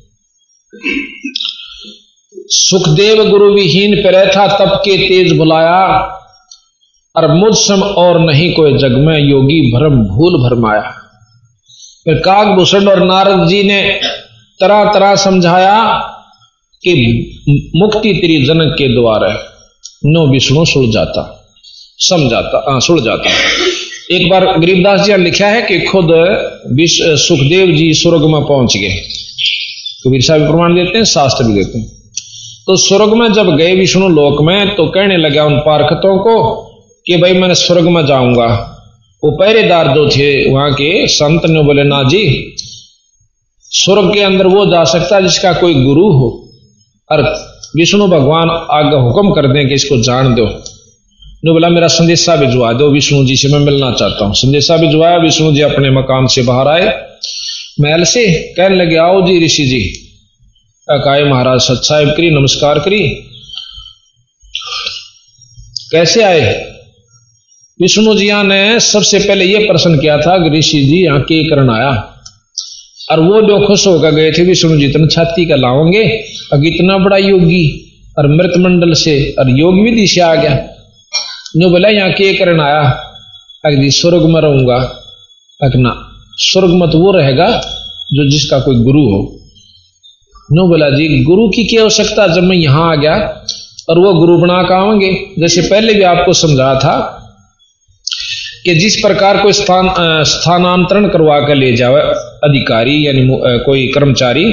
[2.48, 6.12] सुखदेव गुरु विहीन पर था तब के तेज बुलाया।
[7.16, 10.92] और मुझ सम और नहीं कोई जग में, योगी भरम भूल भरमाया।
[12.04, 13.80] फिर कागभूषण और नारद जी ने
[14.60, 15.78] तरह तरह समझाया
[16.82, 16.92] कि
[17.76, 19.28] मुक्ति तेरी जनक के द्वारा
[20.06, 21.32] नो विष्णु सुड़ जाता
[21.98, 23.30] समझाता हाँ सुड़ जाता।
[24.10, 26.08] एक बार गरीबदास जी ने लिखा है कि खुद
[27.18, 28.94] सुखदेव जी स्वर्ग में पहुँच गए।
[30.04, 32.05] कबीर साहब प्रमाण देते हैं, शास्त्र भी देते हैं।
[32.68, 36.54] तो स्वर्ग में जब गए विष्णु लोक में तो कहने लगा उन पार्कतों को
[37.06, 38.72] कि भाई मैंने स्वर्ग में जाऊँगा।
[39.24, 42.54] वो पहरेदार जो थे, वहाँ के संत ने बोले ना जी,
[43.62, 46.48] स्वर्ग के अंदर वो जा सकता जिसका कोई गुरु हो।
[47.10, 47.22] और
[47.76, 50.46] विष्णु भगवान आगे हुक्म कर दें कि इसको जान दो।
[51.44, 55.16] ने बोला मेरा संदेशा भिजवा दो, विष्णु जी से मैं मिलना चाहता हूँ। संदेशा भिजवाया,
[55.16, 56.98] विष्णु जी अपने मकान से बाहर आए।
[57.80, 60.05] महल से कहने लगे, आओ जी ऋषि जी
[60.90, 63.08] अकाय महाराज सत्साहिब करी नमस्कार करी
[65.90, 66.72] कैसे आए?
[67.82, 71.70] विष्णु जिया ने सबसे पहले यह प्रश्न किया था कि ऋषि जी, यहाँ के करण
[71.70, 72.20] आया।
[73.10, 76.04] और वो जो खुश होकर गए थे, विष्णु जी तुम छाती का लाओगे?
[76.52, 80.54] अब इतना बड़ा योगी और मृत मंडल से, और योग विधि से आ गया।
[81.56, 82.82] जो बोला, यहाँ के करण आया।
[83.64, 85.02] अगली स्वर्ग में रहूँगा।
[85.62, 87.60] अगना स्वर्ग मत वो रहेगा
[88.12, 89.42] जो जिसका कोई गुरु हो।
[90.48, 92.26] नो बोला, जी, गुरु की क्या आवश्यकता?
[92.26, 93.14] जब मैं यहाँ आ गया,
[93.88, 96.94] और वो गुरु बना का आवेंगे जैसे पहले भी आपको समझा था
[98.64, 99.88] कि जिस प्रकार कोई स्थान
[100.26, 102.00] स्थानांतरण करवा कर ले जावे,
[102.44, 103.28] अधिकारी यानी
[103.64, 104.44] कोई कर्मचारी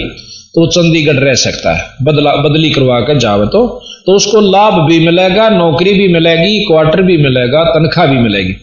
[0.56, 3.62] तो चंडीगढ़ रह सकता है। बदला, बदली करवा कर जावे तो।
[4.06, 8.54] तो उसको लाभ भी मिलेगा, नौकरी भी मिलेगी, क्वार्टर भी मिलेगा, तनख्वाह भी मिलेगी।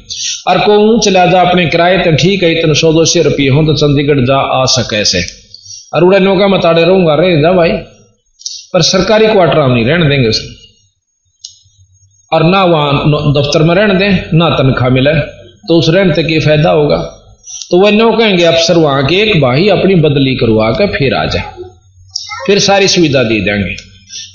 [0.49, 3.63] और को चला जा अपने किराए तो ठीक है, इतने सौ दो सौ रुपये हो
[3.63, 5.23] तो चंडीगढ़ जा आ सके ऐसे।
[5.93, 7.71] और नौका मताड़े रहूँगा। रह जा भाई,
[8.73, 10.49] पर सरकारी क्वार्टर हम नहीं, रहने देंगे उसे
[12.33, 15.15] और ना वहाँ दफ्तर में रहने दें, ना तनख्वाह मिले
[15.69, 16.97] तो उस रहने ये फ़ायदा होगा?
[17.71, 21.25] तो वह नो कहेंगे, अफसर वहाँ के एक भाई अपनी बदली करवा कर फिर आ
[21.25, 21.69] जाए
[22.47, 23.75] फिर सारी सुविधा दे देंगे।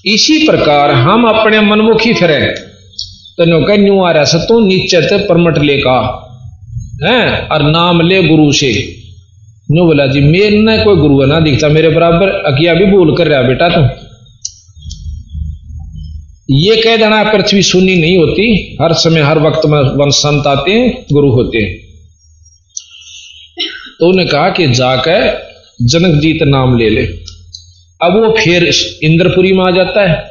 [0.05, 2.39] इसी प्रकार हम अपने मनमुखी फिरे।
[3.37, 5.97] तेनो कह, न्यू आ रहा सतो नीचे ते परमट ले का
[7.03, 7.47] है?
[7.47, 8.71] और नाम ले गुरु से।
[9.71, 13.27] न्यू बोला, जी, मेरे न कोई गुरु ना, दिखता मेरे बराबर, अकिया भी भूल कर
[13.27, 14.05] रहा, बेटा तू।
[16.49, 20.71] ये कह देना, पृथ्वी सुनी नहीं होती, हर समय, हर वक्त में वन संत आते
[20.71, 21.75] हैं, गुरु होते हैं।
[23.99, 25.47] तो उन्हें कहा कि जाकर
[25.81, 27.05] जनक जीत नाम ले ले।
[28.01, 28.71] अब वो फिर
[29.03, 30.29] इंद्रपुरी में आ जाता है।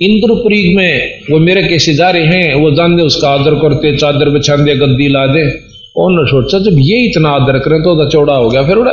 [0.00, 4.30] इंद्रपुरी में वो मेरे कैसे जा रहे हैं, वो जान दे, उसका आदर करते, चादर
[4.30, 5.69] बिछा दे, गद्दी ला दे।
[6.04, 8.92] उन्होंने सोचा, जब ये इतना आदर करें तो चौड़ा हो गया, फिर उड़ा।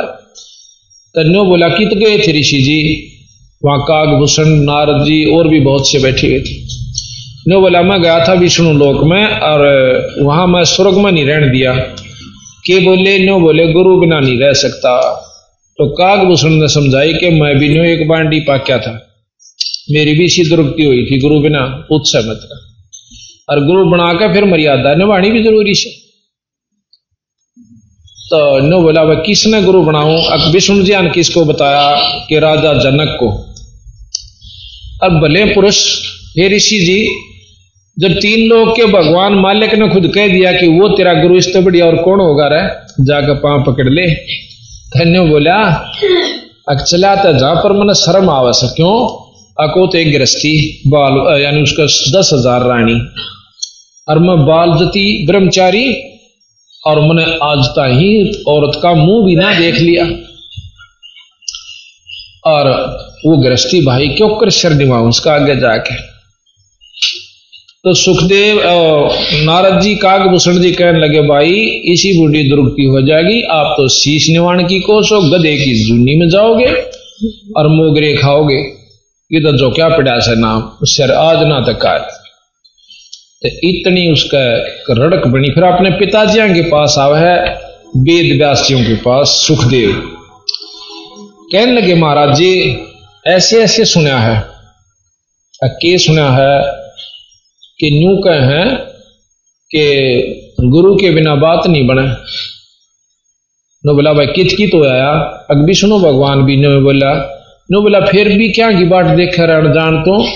[1.14, 3.12] तन्यो बोला कित गए थे ऋषि जी?
[3.64, 6.54] वहाँ कागभूषण नारद जी, और भी बहुत से बैठे हुए थे।
[7.48, 9.60] नो बोला, मैं गया था विष्णु लोक में, और
[10.22, 11.74] वहाँ मैं स्वर्ग में नहीं रहने दिया।
[12.66, 13.18] के बोले?
[13.18, 15.24] नो बोले, गुरु बिना नहीं रह सकता।
[15.78, 18.92] तो कागभूषण ने समझाई कि मैं भी न्यू एक बांडी पाक्या था।
[19.90, 22.48] मेरी भी इसी दुरुक्ति हुई थी, गुरु बिना उत्सव मत
[23.48, 26.07] और गुरु बनाकर फिर मर्यादा निभानी भी ज़रूरी से।
[28.30, 30.16] तो नो बोला वह किसने गुरु बनाऊँ?
[30.52, 31.84] विष्णु जी ने किसको बताया
[32.28, 33.28] कि राजा जनक को।
[35.02, 35.78] अब भले पुरुष,
[36.38, 37.00] हे ऋषि जी,
[37.96, 41.52] जब तीन लोग के भगवान मालिक ने खुद कह दिया कि वो तेरा गुरु इस
[41.54, 42.60] तो बढ़िया और कौन होगा रे
[43.04, 44.06] जाकर पाँव पकड़ ले।
[44.92, 45.56] धन्यो बोला
[46.68, 48.94] अक्चला तो जहाँ पर मन शर्म आवस क्यों?
[49.58, 51.84] अको तो एक गृहस्थी, बाल, यानी उसका
[52.18, 53.00] दस हज़ार रानी।
[54.08, 55.86] और मैं बाल जती ब्रह्मचारी
[56.88, 58.10] और मैंने आज ही
[58.48, 60.04] औरत का मुँह भी ना देख लिया।
[62.44, 62.70] और
[63.26, 65.94] वो गृहस्थी भाई क्यों कर शर निभाऊ उसका आगे जाके।
[67.84, 68.60] तो सुखदेव
[69.44, 71.50] नारद जी कागभूषण जी कहने लगे, भाई,
[71.92, 76.28] इसी बूढ़ी दुर्गति हो जाएगी। आप तो शीश निवाण की कोसो गधे की जूनी में
[76.28, 76.66] जाओगे
[77.56, 78.58] और मोगरे खाओगे।
[79.30, 82.17] ये तो जो क्या पड़ा से नाम सर आज ना तक कार
[83.42, 84.56] तो इतनी उसका
[84.90, 87.54] रड़क बनी। फिर अपने पिताजियों के पास आवा है,
[87.96, 90.02] वेद व्यासियों के पास, सुखदेव।
[91.52, 92.78] कहने लगे, महाराज जी
[93.26, 94.44] ऐसे ऐसे सुना है।
[95.64, 96.78] के सुना है?
[97.80, 98.76] कि न्यू कह है
[99.70, 102.08] कि गुरु के बिना बात नहीं बने।
[103.86, 105.10] नो बोला, भाई, कित की तो आया?
[105.50, 107.12] अग भी सुनो, भगवान भी नो बोला।
[107.70, 110.28] नो बोला, फिर भी क्या की बात देख रण जान तो?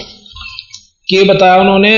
[1.13, 1.95] के बताया उन्होंने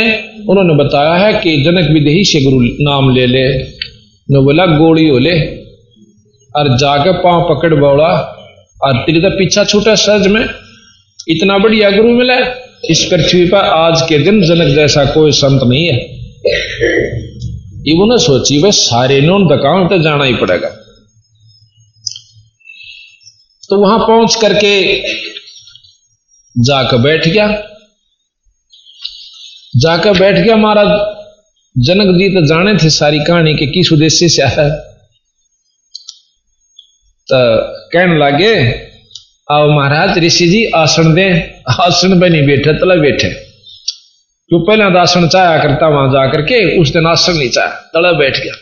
[0.50, 3.46] उन्होंने बताया है कि जनक विदेही से गुरु नाम ले ले
[4.28, 5.34] नो बोला गोली हो ले,
[6.54, 8.10] और जाके पाँव पकड़ बोला
[8.82, 10.44] और तेरी तो पीछा छूटा सज में,
[11.28, 12.38] इतना बढ़िया गुरु मिला
[12.90, 15.96] इस पृथ्वी पर आज के दिन जनक जैसा कोई संत नहीं है।
[17.86, 20.68] इवन सोची, वह सारे नोन दकान तो जाना ही पड़ेगा।
[23.70, 24.74] तो वहाँ पहुँच करके
[26.56, 27.46] जाकर बैठ गया।
[29.74, 30.88] जाकर बैठ गया महाराज।
[31.76, 34.68] जनक जी तो जाने थे सारी कहानी के किस उद्देश्य से आया।
[37.28, 37.38] तो
[37.92, 38.72] कहने लगे,
[39.50, 43.30] आओ महाराज, ऋषि जी, आसन दे। आसन पे नहीं बैठे, तला बैठे।
[44.50, 48.12] जो पहले तो आसन चाया करता, वहाँ जाकर के उस दिन आसन नहीं चाया, तला
[48.12, 48.54] बैठ गया।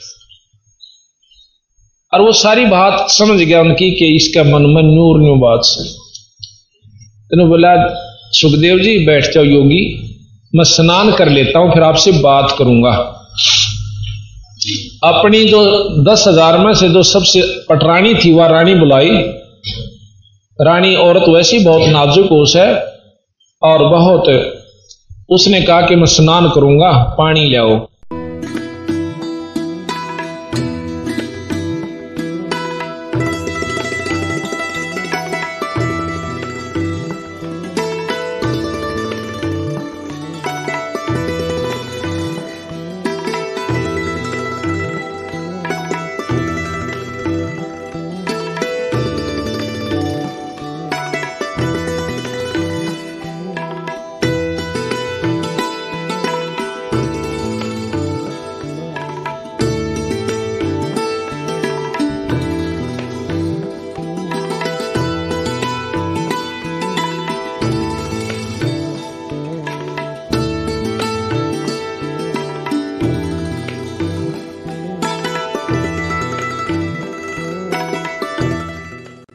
[2.12, 5.84] और वो सारी बात समझ गया उनकी कि इसका मन में नूर न्यू बात से
[7.30, 7.88] तेने बोला,
[8.32, 10.08] सुखदेव जी, बैठ जाओ योगी।
[10.54, 12.90] मैं स्नान कर लेता हूँ, फिर आपसे बात करूँगा।
[15.04, 15.60] अपनी जो
[16.04, 19.10] दस हज़ार में से जो सबसे पटरानी थी, वह रानी बुलाई।
[20.58, 22.74] रानी औरत वैसी बहुत नाजुक होश है
[23.62, 24.28] और बहुत,
[25.30, 27.76] उसने कहा कि मैं स्नान करूँगा, पानी ले आओ।